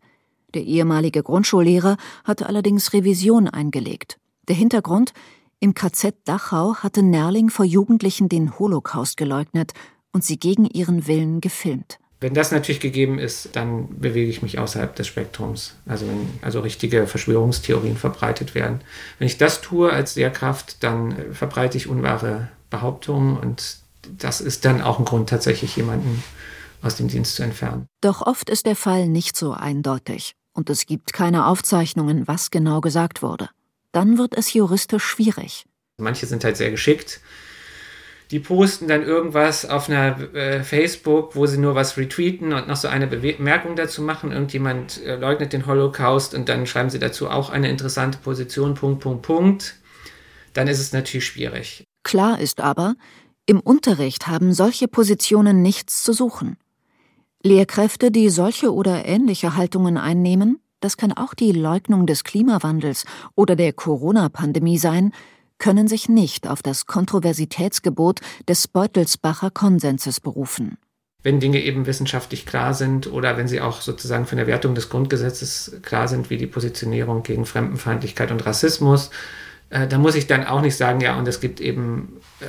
Der 0.54 0.64
ehemalige 0.64 1.22
Grundschullehrer 1.22 1.96
hatte 2.24 2.46
allerdings 2.46 2.92
Revision 2.92 3.46
eingelegt. 3.46 4.18
Der 4.48 4.56
Hintergrund? 4.56 5.12
Im 5.60 5.74
KZ 5.74 6.16
Dachau 6.24 6.74
hatte 6.78 7.04
Nerling 7.04 7.48
vor 7.48 7.64
Jugendlichen 7.64 8.28
den 8.28 8.58
Holocaust 8.58 9.16
geleugnet 9.16 9.72
und 10.10 10.24
sie 10.24 10.40
gegen 10.40 10.64
ihren 10.64 11.06
Willen 11.06 11.40
gefilmt. 11.40 12.00
Wenn 12.18 12.34
das 12.34 12.50
natürlich 12.50 12.80
gegeben 12.80 13.20
ist, 13.20 13.54
dann 13.54 14.00
bewege 14.00 14.30
ich 14.30 14.42
mich 14.42 14.58
außerhalb 14.58 14.96
des 14.96 15.06
Spektrums. 15.06 15.76
Also 15.86 16.08
wenn 16.08 16.28
also 16.42 16.58
richtige 16.58 17.06
Verschwörungstheorien 17.06 17.96
verbreitet 17.96 18.56
werden. 18.56 18.80
Wenn 19.20 19.26
ich 19.26 19.38
das 19.38 19.60
tue 19.60 19.92
als 19.92 20.16
Lehrkraft, 20.16 20.82
dann 20.82 21.14
verbreite 21.32 21.76
ich 21.76 21.86
unwahre 21.86 22.48
Behauptungen 22.70 23.36
und 23.36 23.78
das 24.18 24.40
ist 24.40 24.64
dann 24.64 24.80
auch 24.80 24.98
ein 24.98 25.04
Grund, 25.04 25.28
tatsächlich 25.28 25.76
jemanden 25.76 26.22
aus 26.82 26.96
dem 26.96 27.08
Dienst 27.08 27.36
zu 27.36 27.42
entfernen. 27.42 27.86
Doch 28.00 28.22
oft 28.22 28.48
ist 28.48 28.66
der 28.66 28.76
Fall 28.76 29.08
nicht 29.08 29.36
so 29.36 29.52
eindeutig 29.52 30.32
und 30.52 30.70
es 30.70 30.86
gibt 30.86 31.12
keine 31.12 31.46
Aufzeichnungen, 31.46 32.26
was 32.26 32.50
genau 32.50 32.80
gesagt 32.80 33.22
wurde. 33.22 33.50
Dann 33.92 34.18
wird 34.18 34.36
es 34.36 34.52
juristisch 34.52 35.04
schwierig. 35.04 35.64
Manche 35.98 36.26
sind 36.26 36.44
halt 36.44 36.56
sehr 36.56 36.70
geschickt. 36.70 37.20
Die 38.30 38.38
posten 38.38 38.86
dann 38.86 39.02
irgendwas 39.02 39.68
auf 39.68 39.88
einer 39.88 40.34
äh, 40.34 40.62
Facebook, 40.62 41.34
wo 41.34 41.46
sie 41.46 41.58
nur 41.58 41.74
was 41.74 41.96
retweeten 41.96 42.52
und 42.52 42.68
noch 42.68 42.76
so 42.76 42.86
eine 42.86 43.08
Bemerkung 43.08 43.74
dazu 43.74 44.02
machen. 44.02 44.30
Irgendjemand 44.30 45.04
äh, 45.04 45.16
leugnet 45.16 45.52
den 45.52 45.66
Holocaust 45.66 46.34
und 46.34 46.48
dann 46.48 46.66
schreiben 46.66 46.90
sie 46.90 47.00
dazu 47.00 47.28
auch 47.28 47.50
eine 47.50 47.68
interessante 47.68 48.18
Position, 48.18 48.74
Punkt, 48.74 49.00
Punkt, 49.00 49.22
Punkt. 49.22 49.74
Dann 50.52 50.68
ist 50.68 50.78
es 50.78 50.92
natürlich 50.92 51.26
schwierig. 51.26 51.84
Klar 52.02 52.38
ist 52.38 52.60
aber, 52.60 52.94
im 53.46 53.60
Unterricht 53.60 54.26
haben 54.26 54.52
solche 54.52 54.88
Positionen 54.88 55.62
nichts 55.62 56.02
zu 56.02 56.12
suchen. 56.12 56.56
Lehrkräfte, 57.42 58.10
die 58.10 58.28
solche 58.28 58.72
oder 58.72 59.06
ähnliche 59.06 59.56
Haltungen 59.56 59.96
einnehmen, 59.96 60.60
das 60.80 60.96
kann 60.96 61.12
auch 61.12 61.34
die 61.34 61.52
Leugnung 61.52 62.06
des 62.06 62.24
Klimawandels 62.24 63.04
oder 63.34 63.56
der 63.56 63.72
Corona-Pandemie 63.72 64.78
sein, 64.78 65.12
können 65.58 65.88
sich 65.88 66.08
nicht 66.08 66.48
auf 66.48 66.62
das 66.62 66.86
Kontroversitätsgebot 66.86 68.20
des 68.48 68.66
Beutelsbacher 68.68 69.50
Konsenses 69.50 70.20
berufen. 70.20 70.78
Wenn 71.22 71.38
Dinge 71.38 71.62
eben 71.62 71.86
wissenschaftlich 71.86 72.46
klar 72.46 72.72
sind 72.72 73.12
oder 73.12 73.36
wenn 73.36 73.46
sie 73.46 73.60
auch 73.60 73.82
sozusagen 73.82 74.24
von 74.24 74.38
der 74.38 74.46
Wertung 74.46 74.74
des 74.74 74.88
Grundgesetzes 74.88 75.76
klar 75.82 76.08
sind, 76.08 76.30
wie 76.30 76.38
die 76.38 76.46
Positionierung 76.46 77.22
gegen 77.22 77.44
Fremdenfeindlichkeit 77.44 78.30
und 78.32 78.46
Rassismus, 78.46 79.10
äh, 79.70 79.86
da 79.86 79.98
muss 79.98 80.14
ich 80.14 80.26
dann 80.26 80.44
auch 80.44 80.60
nicht 80.60 80.76
sagen, 80.76 81.00
ja, 81.00 81.16
und 81.18 81.26
es 81.26 81.40
gibt 81.40 81.60
eben 81.60 82.20
äh, 82.40 82.46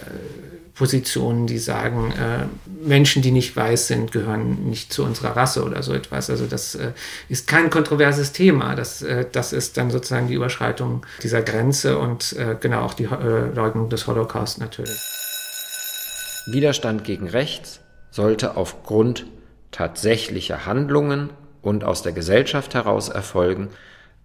Positionen, 0.74 1.46
die 1.46 1.60
sagen, 1.60 2.12
äh, 2.12 2.46
Menschen, 2.84 3.22
die 3.22 3.32
nicht 3.32 3.56
weiß 3.56 3.88
sind, 3.88 4.12
gehören 4.12 4.70
nicht 4.70 4.92
zu 4.92 5.04
unserer 5.04 5.36
Rasse 5.36 5.64
oder 5.64 5.84
so 5.84 5.94
etwas. 5.94 6.30
Also 6.30 6.48
das 6.48 6.76
äh, 6.76 6.94
ist 7.30 7.48
kein 7.48 7.70
kontroverses 7.70 8.32
Thema. 8.32 8.76
Das, 8.76 9.04
äh, 9.04 9.26
das 9.32 9.54
ist 9.54 9.78
dann 9.78 9.92
sozusagen 9.92 10.28
die 10.28 10.34
Überschreitung 10.34 11.06
dieser 11.22 11.44
Grenze 11.44 12.00
und 12.00 12.34
äh, 12.34 12.56
genau 12.60 12.82
auch 12.82 12.96
die 12.96 13.06
Leugnung 13.06 13.90
des 13.90 14.08
Holocaust 14.08 14.60
natürlich. 14.60 14.98
Widerstand 16.48 17.04
gegen 17.04 17.28
rechts 17.28 17.82
sollte 18.10 18.58
aufgrund 18.58 19.28
tatsächlicher 19.70 20.66
Handlungen 20.66 21.30
und 21.62 21.84
aus 21.84 22.02
der 22.02 22.12
Gesellschaft 22.12 22.74
heraus 22.74 23.10
erfolgen, 23.10 23.70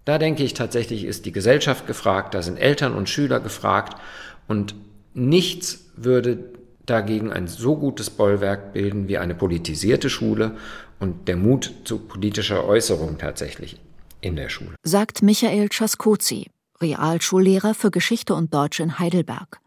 da 0.07 0.19
denke 0.19 0.45
ich 0.45 0.55
tatsächlich, 0.55 1.05
ist 1.05 1.27
die 1.27 1.33
Gesellschaft 1.33 1.87
gefragt, 1.87 2.33
da 2.33 2.41
sind 2.41 2.57
Eltern 2.57 2.95
und 2.95 3.11
Schüler 3.11 3.41
gefragt 3.41 4.01
Und 4.49 4.75
nichts 5.13 5.91
würde 5.97 6.53
dagegen 6.87 7.33
ein 7.33 7.49
so 7.49 7.77
gutes 7.77 8.11
Bollwerk 8.11 8.73
bilden 8.73 9.09
wie 9.09 9.19
eine 9.19 9.35
politisierte 9.35 10.09
Schule 10.09 10.57
und 11.01 11.27
der 11.27 11.37
Mut 11.37 11.75
zu 11.85 11.99
politischer 11.99 12.65
Äußerung 12.65 13.19
tatsächlich 13.19 13.81
in 14.21 14.37
der 14.37 14.49
Schule. 14.49 14.77
Sagt 14.85 15.23
Michael 15.23 15.69
Czaskozzi, 15.69 16.47
Realschullehrer 16.81 17.75
für 17.75 17.91
Geschichte 17.91 18.35
und 18.35 18.55
Deutsch 18.55 18.79
in 18.79 19.01
Heidelberg. 19.01 19.61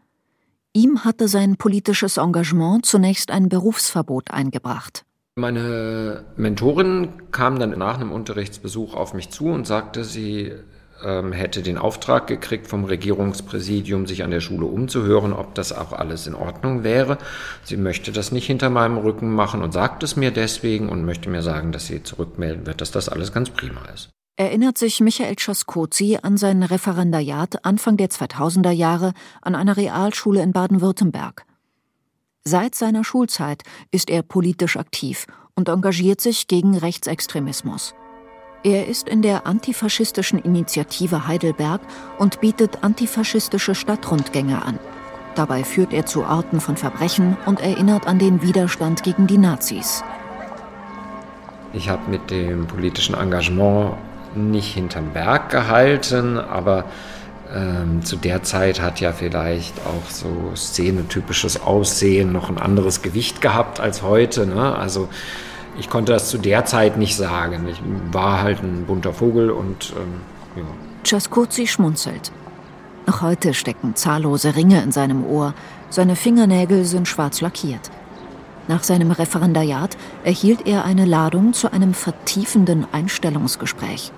Ihm 0.72 1.04
hatte 1.04 1.28
sein 1.28 1.56
politisches 1.56 2.16
Engagement 2.16 2.86
zunächst 2.86 3.30
ein 3.30 3.48
Berufsverbot 3.48 4.30
eingebracht. 4.30 5.04
Meine 5.36 6.24
Mentorin 6.36 7.30
kam 7.30 7.58
dann 7.58 7.78
nach 7.78 7.94
einem 7.94 8.12
Unterrichtsbesuch 8.12 8.94
auf 8.94 9.14
mich 9.14 9.30
zu 9.30 9.46
und 9.46 9.66
sagte, 9.66 10.04
sie 10.04 10.52
ähm, 11.04 11.32
hätte 11.32 11.62
den 11.62 11.78
Auftrag 11.78 12.26
gekriegt 12.26 12.66
vom 12.66 12.84
Regierungspräsidium, 12.84 14.06
sich 14.06 14.22
an 14.22 14.30
der 14.30 14.40
Schule 14.40 14.66
umzuhören, 14.66 15.32
ob 15.32 15.54
das 15.54 15.72
auch 15.72 15.92
alles 15.92 16.26
in 16.26 16.34
Ordnung 16.34 16.84
wäre. 16.84 17.18
Sie 17.64 17.76
möchte 17.76 18.12
das 18.12 18.32
nicht 18.32 18.46
hinter 18.46 18.70
meinem 18.70 18.98
Rücken 18.98 19.30
machen 19.30 19.62
und 19.62 19.72
sagt 19.72 20.02
es 20.02 20.16
mir 20.16 20.30
deswegen 20.30 20.88
und 20.88 21.04
möchte 21.04 21.30
mir 21.30 21.42
sagen, 21.42 21.72
dass 21.72 21.86
sie 21.86 22.02
zurückmelden 22.02 22.66
wird, 22.66 22.80
dass 22.80 22.90
das 22.90 23.08
alles 23.08 23.32
ganz 23.32 23.50
prima 23.50 23.84
ist. 23.94 24.10
Erinnert 24.36 24.78
sich 24.78 25.00
Michael 25.00 25.36
Czaskozzi 25.36 26.18
an 26.22 26.38
sein 26.38 26.62
Referendariat 26.62 27.64
Anfang 27.64 27.96
der 27.96 28.08
2000er 28.08 28.70
Jahre 28.70 29.12
an 29.42 29.54
einer 29.54 29.76
Realschule 29.76 30.42
in 30.42 30.52
Baden-Württemberg. 30.52 31.44
Seit 32.50 32.74
seiner 32.74 33.04
Schulzeit 33.04 33.62
ist 33.92 34.10
er 34.10 34.22
politisch 34.22 34.76
aktiv 34.76 35.28
und 35.54 35.68
engagiert 35.68 36.20
sich 36.20 36.48
gegen 36.48 36.76
Rechtsextremismus. 36.76 37.94
Er 38.64 38.88
ist 38.88 39.08
in 39.08 39.22
der 39.22 39.46
antifaschistischen 39.46 40.40
Initiative 40.40 41.28
Heidelberg 41.28 41.80
und 42.18 42.40
bietet 42.40 42.82
antifaschistische 42.82 43.76
Stadtrundgänge 43.76 44.64
an. 44.64 44.80
Dabei 45.36 45.62
führt 45.62 45.92
er 45.92 46.06
zu 46.06 46.24
Orten 46.24 46.60
von 46.60 46.76
Verbrechen 46.76 47.36
und 47.46 47.60
erinnert 47.60 48.08
an 48.08 48.18
den 48.18 48.42
Widerstand 48.42 49.04
gegen 49.04 49.28
die 49.28 49.38
Nazis. 49.38 50.02
Ich 51.72 51.88
habe 51.88 52.10
mit 52.10 52.32
dem 52.32 52.66
politischen 52.66 53.14
Engagement 53.14 53.94
nicht 54.34 54.74
hinterm 54.74 55.12
Berg 55.12 55.50
gehalten, 55.50 56.36
aber 56.36 56.86
ähm, 57.54 58.04
zu 58.04 58.16
der 58.16 58.42
Zeit 58.42 58.80
hat 58.80 59.00
ja 59.00 59.12
vielleicht 59.12 59.74
auch 59.80 60.10
so 60.10 60.52
szenetypisches 60.54 61.62
Aussehen 61.62 62.32
noch 62.32 62.48
ein 62.48 62.58
anderes 62.58 63.02
Gewicht 63.02 63.40
gehabt 63.40 63.80
als 63.80 64.02
heute. 64.02 64.46
Ne? 64.46 64.76
Also 64.76 65.08
ich 65.78 65.88
konnte 65.88 66.12
das 66.12 66.28
zu 66.28 66.38
der 66.38 66.64
Zeit 66.64 66.96
nicht 66.96 67.16
sagen. 67.16 67.66
Ich 67.68 67.80
war 68.12 68.42
halt 68.42 68.62
ein 68.62 68.84
bunter 68.86 69.12
Vogel 69.12 69.50
und 69.50 69.92
ähm, 69.96 70.20
ja. 70.56 70.68
Czaskurzi 71.02 71.66
schmunzelt. 71.66 72.32
Noch 73.06 73.22
heute 73.22 73.54
stecken 73.54 73.96
zahllose 73.96 74.54
Ringe 74.54 74.82
in 74.82 74.92
seinem 74.92 75.24
Ohr. 75.24 75.54
Seine 75.88 76.16
Fingernägel 76.16 76.84
sind 76.84 77.08
schwarz 77.08 77.40
lackiert. 77.40 77.90
Nach 78.68 78.84
seinem 78.84 79.10
Referendariat 79.10 79.96
erhielt 80.22 80.66
er 80.66 80.84
eine 80.84 81.04
Ladung 81.04 81.52
zu 81.52 81.72
einem 81.72 81.94
vertiefenden 81.94 82.86
Einstellungsgespräch. 82.92 84.12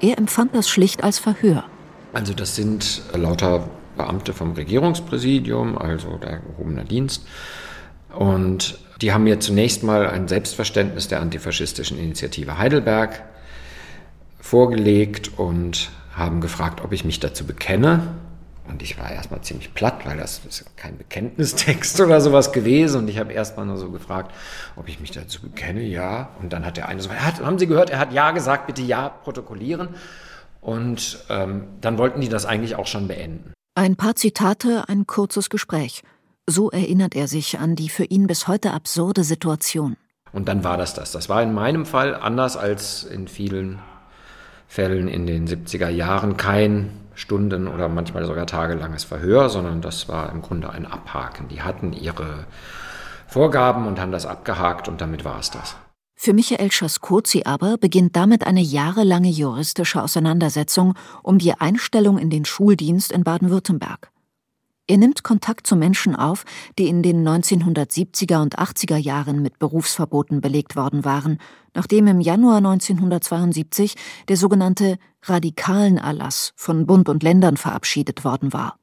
Er 0.00 0.16
empfand 0.16 0.54
das 0.54 0.70
schlicht 0.70 1.04
als 1.04 1.18
Verhör. 1.18 1.64
Also 2.12 2.34
das 2.34 2.56
sind 2.56 3.02
lauter 3.12 3.68
Beamte 3.96 4.32
vom 4.32 4.52
Regierungspräsidium, 4.52 5.78
also 5.78 6.16
der 6.16 6.38
gehobener 6.38 6.84
Dienst. 6.84 7.26
Und 8.12 8.78
die 9.00 9.12
haben 9.12 9.24
mir 9.24 9.40
zunächst 9.40 9.82
mal 9.82 10.08
ein 10.08 10.28
Selbstverständnis 10.28 11.08
der 11.08 11.20
antifaschistischen 11.20 11.98
Initiative 11.98 12.58
Heidelberg 12.58 13.22
vorgelegt 14.40 15.38
und 15.38 15.90
haben 16.14 16.40
gefragt, 16.40 16.82
ob 16.82 16.92
ich 16.92 17.04
mich 17.04 17.20
dazu 17.20 17.46
bekenne. 17.46 18.14
Und 18.68 18.82
ich 18.82 18.98
war 18.98 19.10
erstmal 19.10 19.40
ziemlich 19.40 19.74
platt, 19.74 20.06
weil 20.06 20.16
das 20.16 20.42
ist 20.48 20.76
kein 20.76 20.96
Bekenntnistext 20.96 22.00
oder 22.02 22.20
sowas 22.20 22.52
gewesen. 22.52 23.00
Und 23.00 23.08
ich 23.08 23.18
habe 23.18 23.32
erstmal 23.32 23.66
nur 23.66 23.76
so 23.76 23.90
gefragt, 23.90 24.32
ob 24.76 24.88
ich 24.88 25.00
mich 25.00 25.10
dazu 25.10 25.40
bekenne. 25.42 25.82
Ja. 25.82 26.30
Und 26.40 26.52
dann 26.52 26.64
hat 26.64 26.76
der 26.76 26.88
eine 26.88 27.00
so, 27.00 27.10
haben 27.10 27.58
Sie 27.58 27.66
gehört, 27.66 27.90
er 27.90 27.98
hat 27.98 28.12
Ja 28.12 28.30
gesagt, 28.30 28.66
bitte 28.66 28.82
Ja 28.82 29.08
protokollieren. 29.08 29.88
Und 30.60 31.24
ähm, 31.28 31.64
dann 31.80 31.98
wollten 31.98 32.20
die 32.20 32.28
das 32.28 32.46
eigentlich 32.46 32.76
auch 32.76 32.86
schon 32.86 33.08
beenden. 33.08 33.52
Ein 33.74 33.96
paar 33.96 34.14
Zitate, 34.14 34.88
ein 34.88 35.06
kurzes 35.06 35.48
Gespräch. 35.48 36.02
So 36.46 36.70
erinnert 36.70 37.14
er 37.14 37.28
sich 37.28 37.58
an 37.58 37.76
die 37.76 37.88
für 37.88 38.04
ihn 38.04 38.26
bis 38.26 38.48
heute 38.48 38.72
absurde 38.72 39.24
Situation. 39.24 39.96
Und 40.32 40.48
dann 40.48 40.64
war 40.64 40.76
das 40.76 40.94
das. 40.94 41.12
Das 41.12 41.28
war 41.28 41.42
in 41.42 41.54
meinem 41.54 41.86
Fall 41.86 42.14
anders 42.14 42.56
als 42.56 43.04
in 43.04 43.28
vielen 43.28 43.78
Fällen 44.68 45.08
in 45.08 45.26
den 45.26 45.48
70er 45.48 45.88
Jahren 45.88 46.36
kein 46.36 46.90
Stunden- 47.14 47.68
oder 47.68 47.88
manchmal 47.88 48.24
sogar 48.24 48.46
tagelanges 48.46 49.04
Verhör, 49.04 49.48
sondern 49.48 49.82
das 49.82 50.08
war 50.08 50.30
im 50.30 50.42
Grunde 50.42 50.70
ein 50.70 50.86
Abhaken. 50.86 51.48
Die 51.48 51.62
hatten 51.62 51.92
ihre 51.92 52.46
Vorgaben 53.26 53.86
und 53.86 54.00
haben 54.00 54.12
das 54.12 54.26
abgehakt 54.26 54.88
und 54.88 55.00
damit 55.00 55.24
war 55.24 55.38
es 55.38 55.50
das. 55.50 55.76
Für 56.22 56.34
Michael 56.34 56.70
Schaskozi 56.70 57.44
aber 57.46 57.78
beginnt 57.78 58.14
damit 58.14 58.46
eine 58.46 58.60
jahrelange 58.60 59.30
juristische 59.30 60.02
Auseinandersetzung 60.02 60.92
um 61.22 61.38
die 61.38 61.54
Einstellung 61.54 62.18
in 62.18 62.28
den 62.28 62.44
Schuldienst 62.44 63.10
in 63.10 63.24
Baden-Württemberg. 63.24 64.10
Er 64.86 64.98
nimmt 64.98 65.22
Kontakt 65.22 65.66
zu 65.66 65.76
Menschen 65.76 66.14
auf, 66.14 66.44
die 66.78 66.88
in 66.88 67.02
den 67.02 67.26
1970er 67.26 68.42
und 68.42 68.58
80er 68.58 68.98
Jahren 68.98 69.40
mit 69.40 69.58
Berufsverboten 69.58 70.42
belegt 70.42 70.76
worden 70.76 71.06
waren, 71.06 71.38
nachdem 71.72 72.06
im 72.06 72.20
Januar 72.20 72.58
1972 72.58 73.94
der 74.28 74.36
sogenannte 74.36 74.98
Radikalenerlass 75.22 76.52
von 76.54 76.84
Bund 76.84 77.08
und 77.08 77.22
Ländern 77.22 77.56
verabschiedet 77.56 78.26
worden 78.26 78.52
war. 78.52 78.78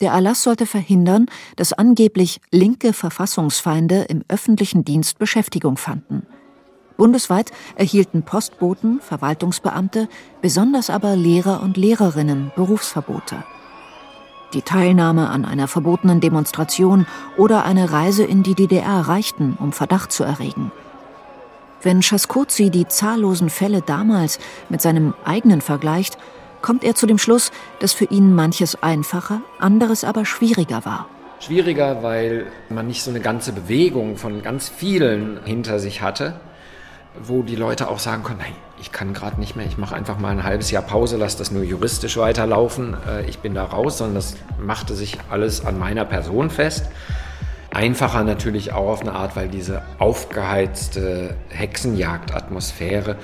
Der 0.00 0.12
Erlass 0.12 0.42
sollte 0.42 0.64
verhindern, 0.64 1.26
dass 1.56 1.74
angeblich 1.74 2.40
linke 2.50 2.94
Verfassungsfeinde 2.94 4.04
im 4.04 4.24
öffentlichen 4.28 4.86
Dienst 4.86 5.18
Beschäftigung 5.18 5.76
fanden. 5.76 6.26
Bundesweit 6.96 7.52
erhielten 7.76 8.22
Postboten, 8.22 9.00
Verwaltungsbeamte, 9.00 10.08
besonders 10.40 10.90
aber 10.90 11.16
Lehrer 11.16 11.62
und 11.62 11.76
Lehrerinnen 11.76 12.52
Berufsverbote. 12.56 13.36
Die 14.54 14.62
Teilnahme 14.62 15.30
an 15.30 15.44
einer 15.44 15.66
verbotenen 15.66 16.20
Demonstration 16.20 17.06
oder 17.36 17.64
eine 17.64 17.90
Reise 17.90 18.24
in 18.24 18.42
die 18.42 18.54
DDR 18.54 19.00
reichten, 19.00 19.56
um 19.58 19.72
Verdacht 19.72 20.12
zu 20.12 20.24
erregen. 20.24 20.70
Wenn 21.80 22.02
Schaskozi 22.02 22.70
die 22.70 22.86
zahllosen 22.86 23.50
Fälle 23.50 23.80
damals 23.80 24.38
mit 24.68 24.80
seinem 24.80 25.14
eigenen 25.24 25.60
vergleicht, 25.62 26.18
kommt 26.60 26.84
er 26.84 26.94
zu 26.94 27.06
dem 27.06 27.18
Schluss, 27.18 27.50
dass 27.80 27.92
für 27.92 28.04
ihn 28.04 28.34
manches 28.34 28.82
einfacher, 28.82 29.40
anderes 29.58 30.04
aber 30.04 30.24
schwieriger 30.24 30.84
war. 30.84 31.08
Schwieriger, 31.40 32.04
weil 32.04 32.46
man 32.68 32.86
nicht 32.86 33.02
so 33.02 33.10
eine 33.10 33.18
ganze 33.18 33.52
Bewegung 33.52 34.16
von 34.16 34.42
ganz 34.42 34.68
vielen 34.68 35.40
hinter 35.44 35.80
sich 35.80 36.02
hatte, 36.02 36.38
wo 37.20 37.42
die 37.42 37.56
Leute 37.56 37.88
auch 37.88 37.98
sagen 37.98 38.22
konnten, 38.22 38.42
nein, 38.42 38.54
ich 38.80 38.92
kann 38.92 39.14
gerade 39.14 39.38
nicht 39.38 39.54
mehr, 39.54 39.66
ich 39.66 39.78
mache 39.78 39.94
einfach 39.94 40.18
mal 40.18 40.30
ein 40.30 40.44
halbes 40.44 40.70
Jahr 40.70 40.82
Pause, 40.82 41.16
lasse 41.16 41.38
das 41.38 41.50
nur 41.50 41.62
juristisch 41.62 42.16
weiterlaufen, 42.16 42.96
äh, 43.08 43.24
ich 43.28 43.38
bin 43.38 43.54
da 43.54 43.64
raus, 43.64 43.98
sondern 43.98 44.16
das 44.16 44.34
machte 44.60 44.94
sich 44.94 45.18
alles 45.30 45.64
an 45.64 45.78
meiner 45.78 46.04
Person 46.04 46.50
fest. 46.50 46.86
Einfacher 47.70 48.22
natürlich 48.24 48.72
auch 48.72 48.88
auf 48.88 49.00
eine 49.00 49.12
Art, 49.12 49.34
weil 49.34 49.48
diese 49.48 49.82
aufgeheizte 49.98 51.36
Hexenjagdatmosphäre 51.48 53.16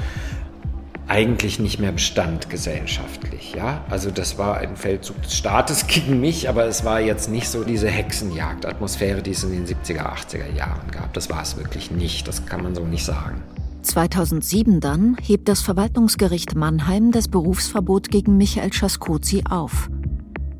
eigentlich 1.08 1.58
nicht 1.58 1.78
mehr 1.78 1.92
bestand 1.92 2.50
gesellschaftlich. 2.50 3.54
Ja? 3.54 3.84
Also 3.90 4.10
das 4.10 4.38
war 4.38 4.58
ein 4.58 4.76
Feldzug 4.76 5.20
des 5.22 5.36
Staates 5.36 5.86
gegen 5.88 6.20
mich, 6.20 6.48
aber 6.48 6.66
es 6.66 6.84
war 6.84 7.00
jetzt 7.00 7.28
nicht 7.28 7.48
so 7.48 7.64
diese 7.64 7.88
Hexenjagdatmosphäre, 7.88 9.22
die 9.22 9.32
es 9.32 9.42
in 9.42 9.50
den 9.52 9.66
70er, 9.66 10.02
80er 10.02 10.54
Jahren 10.54 10.90
gab. 10.90 11.12
Das 11.14 11.30
war 11.30 11.42
es 11.42 11.56
wirklich 11.56 11.90
nicht, 11.90 12.28
das 12.28 12.46
kann 12.46 12.62
man 12.62 12.74
so 12.74 12.84
nicht 12.84 13.04
sagen. 13.04 13.42
2007 13.82 14.80
dann 14.80 15.16
hebt 15.22 15.48
das 15.48 15.60
Verwaltungsgericht 15.60 16.54
Mannheim 16.54 17.12
das 17.12 17.28
Berufsverbot 17.28 18.10
gegen 18.10 18.36
Michael 18.36 18.72
Schaskozi 18.72 19.44
auf. 19.48 19.88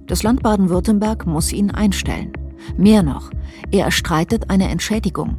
Das 0.07 0.23
Land 0.23 0.43
Baden-Württemberg 0.43 1.27
muss 1.27 1.53
ihn 1.53 1.71
einstellen. 1.71 2.33
Mehr 2.77 3.03
noch, 3.03 3.31
er 3.71 3.85
erstreitet 3.85 4.51
eine 4.51 4.69
Entschädigung. 4.69 5.37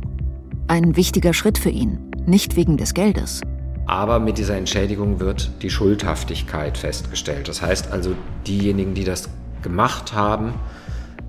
Ein 0.68 0.96
wichtiger 0.96 1.34
Schritt 1.34 1.58
für 1.58 1.70
ihn, 1.70 2.12
nicht 2.26 2.56
wegen 2.56 2.78
des 2.78 2.94
Geldes. 2.94 3.42
Aber 3.88 4.20
mit 4.20 4.38
dieser 4.38 4.58
Entschädigung 4.58 5.20
wird 5.20 5.50
die 5.63 5.72
Schuldhaftigkeit 5.72 6.78
festgestellt. 6.78 7.48
Das 7.48 7.62
heißt 7.62 7.92
also, 7.92 8.13
diejenigen, 8.46 8.94
die 8.94 9.04
das 9.04 9.30
gemacht 9.63 10.13
haben, 10.13 10.54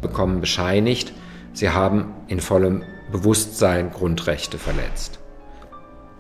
bekommen 0.03 0.41
bescheinigt, 0.41 1.13
sie 1.55 1.71
haben 1.71 2.13
in 2.29 2.41
vollem 2.41 2.83
Bewusstsein 3.11 3.91
Grundrechte 3.91 4.59
verletzt. 4.59 5.20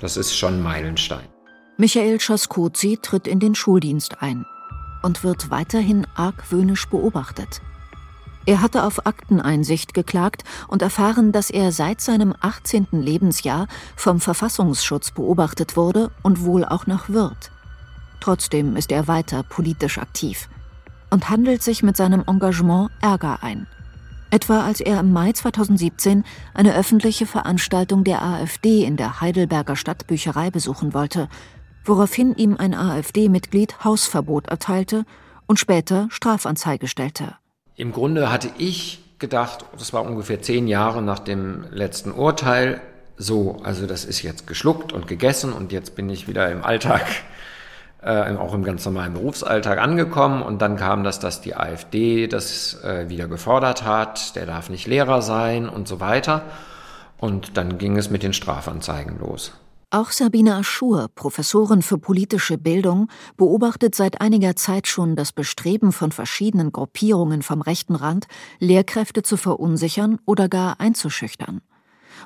Das 0.00 0.16
ist 0.16 0.36
schon 0.36 0.62
Meilenstein. 0.62 1.28
Michael 1.76 2.20
Schaskozi 2.20 2.98
tritt 3.00 3.26
in 3.26 3.40
den 3.40 3.54
Schuldienst 3.54 4.22
ein 4.22 4.44
und 5.02 5.24
wird 5.24 5.50
weiterhin 5.50 6.06
argwöhnisch 6.14 6.88
beobachtet. 6.88 7.60
Er 8.46 8.62
hatte 8.62 8.84
auf 8.84 9.06
Akteneinsicht 9.06 9.94
geklagt 9.94 10.44
und 10.68 10.82
erfahren, 10.82 11.32
dass 11.32 11.50
er 11.50 11.72
seit 11.72 12.00
seinem 12.00 12.34
18. 12.40 12.88
Lebensjahr 12.92 13.68
vom 13.96 14.20
Verfassungsschutz 14.20 15.10
beobachtet 15.10 15.76
wurde 15.76 16.10
und 16.22 16.42
wohl 16.42 16.64
auch 16.64 16.86
noch 16.86 17.10
wird. 17.10 17.50
Trotzdem 18.20 18.76
ist 18.76 18.92
er 18.92 19.08
weiter 19.08 19.42
politisch 19.42 19.98
aktiv 19.98 20.48
und 21.10 21.28
handelt 21.28 21.62
sich 21.62 21.82
mit 21.82 21.96
seinem 21.96 22.24
Engagement 22.26 22.90
Ärger 23.00 23.42
ein. 23.42 23.66
Etwa 24.33 24.64
als 24.64 24.81
er 24.81 25.01
im 25.01 25.12
Mai 25.12 25.33
2017 25.33 26.25
eine 26.55 26.77
öffentliche 26.77 27.27
Veranstaltung 27.27 28.05
der 28.05 28.23
AfD 28.23 28.85
in 28.85 28.97
der 28.97 29.21
Heidelberger 29.21 29.75
Stadtbücherei 29.75 30.51
besuchen 30.51 30.95
wollte, 30.95 31.29
woraufhin 31.85 32.37
ihm 32.37 32.57
ein 32.57 32.75
AfD-Mitglied 32.75 33.83
Hausverbot 33.83 34.47
erteilte 34.47 35.05
und 35.47 35.59
später 35.59 36.07
Strafanzeige 36.11 36.87
stellte. 36.87 37.35
Im 37.75 37.90
Grunde 37.90 38.31
hatte 38.31 38.51
ich 38.57 39.03
gedacht, 39.19 39.64
das 39.77 39.93
war 39.93 40.05
ungefähr 40.05 40.40
zehn 40.40 40.69
Jahre 40.69 41.03
nach 41.03 41.19
dem 41.19 41.64
letzten 41.73 42.12
Urteil, 42.12 42.81
so, 43.16 43.61
also 43.64 43.87
das 43.87 44.05
ist 44.05 44.23
jetzt 44.23 44.47
geschluckt 44.47 44.93
und 44.93 45.09
gegessen 45.09 45.53
und 45.53 45.73
jetzt 45.73 45.97
bin 45.97 46.09
ich 46.09 46.29
wieder 46.29 46.51
im 46.51 46.64
Alltag, 46.64 47.07
äh, 48.02 48.34
auch 48.36 48.54
im 48.54 48.64
ganz 48.64 48.84
normalen 48.84 49.14
Berufsalltag 49.14 49.78
angekommen 49.78 50.42
und 50.42 50.62
dann 50.62 50.76
kam 50.76 51.04
das, 51.04 51.20
dass 51.20 51.40
die 51.40 51.54
AfD 51.54 52.26
das 52.26 52.82
äh, 52.82 53.08
wieder 53.08 53.28
gefordert 53.28 53.84
hat, 53.84 54.36
der 54.36 54.46
darf 54.46 54.70
nicht 54.70 54.86
Lehrer 54.86 55.22
sein 55.22 55.68
und 55.68 55.86
so 55.86 56.00
weiter. 56.00 56.42
Und 57.18 57.58
dann 57.58 57.76
ging 57.76 57.98
es 57.98 58.08
mit 58.08 58.22
den 58.22 58.32
Strafanzeigen 58.32 59.18
los. 59.18 59.52
Auch 59.92 60.12
Sabine 60.12 60.54
Aschur, 60.54 61.08
Professorin 61.14 61.82
für 61.82 61.98
politische 61.98 62.56
Bildung, 62.56 63.08
beobachtet 63.36 63.94
seit 63.96 64.20
einiger 64.20 64.54
Zeit 64.54 64.86
schon 64.86 65.16
das 65.16 65.32
Bestreben 65.32 65.90
von 65.90 66.12
verschiedenen 66.12 66.70
Gruppierungen 66.70 67.42
vom 67.42 67.60
rechten 67.60 67.96
Rand, 67.96 68.28
Lehrkräfte 68.60 69.22
zu 69.22 69.36
verunsichern 69.36 70.20
oder 70.26 70.48
gar 70.48 70.80
einzuschüchtern. 70.80 71.60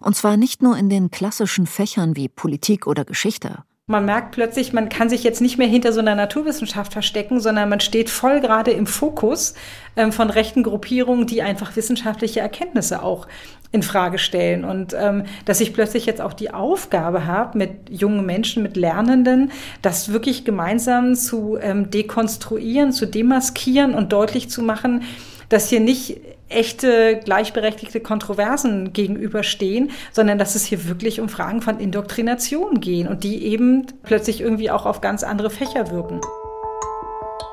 Und 0.03 0.15
zwar 0.15 0.37
nicht 0.37 0.63
nur 0.63 0.77
in 0.77 0.91
den 0.91 1.11
klassischen 1.11 1.67
Fächern 1.67 2.17
wie 2.17 2.29
Politik 2.29 2.87
oder 2.87 3.07
Geschichte. 3.07 3.65
Man 3.87 4.07
merkt 4.07 4.31
plötzlich, 4.31 4.73
man 4.73 4.89
kann 4.89 5.11
sich 5.11 5.25
jetzt 5.25 5.43
nicht 5.43 5.59
mehr 5.59 5.67
hinter 5.67 5.93
so 5.93 6.01
einer 6.01 6.15
Naturwissenschaft 6.15 6.95
verstecken, 6.95 7.39
sondern 7.39 7.69
man 7.69 7.81
steht 7.81 8.09
voll 8.09 8.41
gerade 8.41 8.71
im 8.71 8.87
Fokus 8.87 9.53
ähm, 9.95 10.11
von 10.11 10.31
rechten 10.31 10.63
Gruppierungen, 10.63 11.27
die 11.27 11.43
einfach 11.43 11.77
wissenschaftliche 11.77 12.41
Erkenntnisse 12.41 13.03
auch 13.03 13.29
in 13.73 13.83
Frage 13.83 14.17
stellen. 14.17 14.65
Und 14.65 14.97
ähm, 14.99 15.25
dass 15.45 15.61
ich 15.61 15.75
plötzlich 15.75 16.07
jetzt 16.07 16.23
auch 16.23 16.33
die 16.33 16.51
Aufgabe 16.55 17.27
habe, 17.27 17.59
mit 17.59 17.91
jungen 17.91 18.25
Menschen, 18.25 18.63
mit 18.63 18.79
Lernenden, 18.79 19.53
das 19.83 20.11
wirklich 20.11 20.47
gemeinsam 20.47 21.15
zu 21.15 21.59
ähm, 21.61 21.91
dekonstruieren, 21.91 22.91
zu 22.91 23.05
demaskieren 23.05 23.93
und 23.93 24.15
deutlich 24.15 24.49
zu 24.49 24.63
machen, 24.63 25.03
dass 25.51 25.69
hier 25.69 25.81
nicht 25.81 26.23
echte 26.49 27.21
gleichberechtigte 27.25 28.01
Kontroversen 28.01 28.93
gegenüberstehen, 28.93 29.91
sondern 30.13 30.39
dass 30.39 30.55
es 30.55 30.65
hier 30.65 30.89
wirklich 30.89 31.21
um 31.21 31.29
Fragen 31.29 31.63
von 31.63 31.79
Indoktrination 31.79 32.81
gehen 32.81 33.09
und 33.09 33.25
die 33.25 33.45
eben 33.47 33.87
plötzlich 34.03 34.41
irgendwie 34.41 34.71
auch 34.71 34.87
auf 34.87 35.01
ganz 35.01 35.23
andere 35.23 35.51
Fächer 35.51 35.91
wirken. 35.91 36.21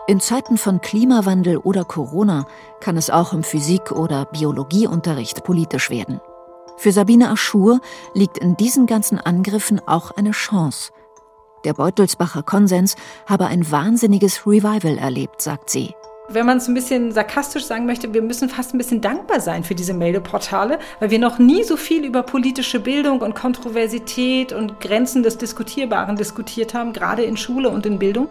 In 0.08 0.20
Zeiten 0.20 0.58
von 0.58 0.82
Klimawandel 0.82 1.58
oder 1.58 1.86
Corona 1.86 2.46
kann 2.80 2.98
es 2.98 3.10
auch 3.10 3.34
im 3.34 3.44
Physik- 3.44 3.92
oder 3.92 4.26
Biologieunterricht 4.26 5.44
politisch 5.44 5.90
werden. 5.90 6.20
Für 6.78 6.92
Sabine 6.92 7.30
Aschur 7.30 7.80
liegt 8.14 8.38
in 8.40 8.58
diesen 8.58 8.88
ganzen 8.88 9.20
Angriffen 9.20 9.80
auch 9.88 10.12
eine 10.12 10.32
Chance. 10.32 10.92
Der 11.64 11.74
Beutelsbacher 11.74 12.42
Konsens 12.42 12.96
habe 13.28 13.46
ein 13.46 13.70
wahnsinniges 13.70 14.48
Revival 14.48 14.98
erlebt, 14.98 15.42
sagt 15.42 15.70
sie 15.70 15.94
wenn 16.34 16.46
man 16.46 16.58
es 16.58 16.68
ein 16.68 16.74
bisschen 16.74 17.12
sarkastisch 17.12 17.66
sagen 17.66 17.86
möchte, 17.86 18.14
wir 18.14 18.22
müssen 18.22 18.50
fast 18.50 18.74
ein 18.74 18.78
bisschen 18.78 19.02
dankbar 19.02 19.40
sein 19.40 19.64
für 19.64 19.76
diese 19.76 19.94
Meldeportale, 19.94 20.80
weil 21.00 21.12
wir 21.12 21.20
noch 21.20 21.40
nie 21.40 21.64
so 21.64 21.78
viel 21.78 22.06
über 22.06 22.24
politische 22.24 22.80
Bildung 22.80 23.22
und 23.22 23.36
Kontroversität 23.36 24.54
und 24.54 24.80
Grenzen 24.80 25.24
des 25.24 25.38
Diskutierbaren 25.38 26.16
diskutiert 26.16 26.74
haben, 26.74 26.94
gerade 26.94 27.24
in 27.24 27.38
Schule 27.38 27.70
und 27.70 27.86
in 27.86 28.00
Bildung. 28.00 28.30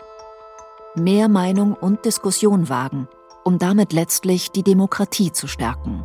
Mehr 0.94 1.28
Meinung 1.28 1.74
und 1.74 2.04
Diskussion 2.04 2.68
wagen, 2.68 3.08
um 3.44 3.58
damit 3.58 3.92
letztlich 3.92 4.50
die 4.50 4.62
Demokratie 4.62 5.32
zu 5.32 5.46
stärken. 5.46 6.04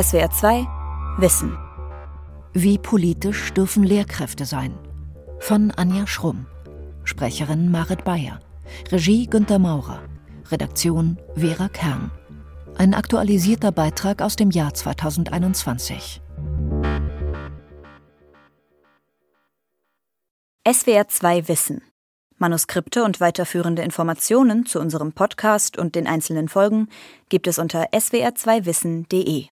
SWR 0.00 0.30
2 0.30 0.66
Wissen. 1.18 1.56
Wie 2.52 2.78
politisch 2.78 3.52
dürfen 3.52 3.84
Lehrkräfte 3.84 4.44
sein? 4.44 4.74
Von 5.38 5.70
Anja 5.70 6.06
Schrumm. 6.06 6.46
Sprecherin 7.04 7.70
Marit 7.70 8.04
Bayer. 8.04 8.40
Regie 8.90 9.26
Günter 9.26 9.58
Maurer. 9.58 10.00
Redaktion 10.54 11.18
Vera 11.34 11.68
Kern. 11.68 12.12
Ein 12.78 12.94
aktualisierter 12.94 13.72
Beitrag 13.72 14.22
aus 14.22 14.36
dem 14.36 14.52
Jahr 14.52 14.72
2021. 14.72 16.22
SWR 20.64 21.08
2 21.08 21.48
Wissen. 21.48 21.82
Manuskripte 22.38 23.02
und 23.02 23.18
weiterführende 23.18 23.82
Informationen 23.82 24.64
zu 24.64 24.78
unserem 24.78 25.12
Podcast 25.12 25.76
und 25.76 25.96
den 25.96 26.06
einzelnen 26.06 26.48
Folgen 26.48 26.88
gibt 27.28 27.48
es 27.48 27.58
unter 27.58 27.86
swr2wissen.de. 27.92 29.46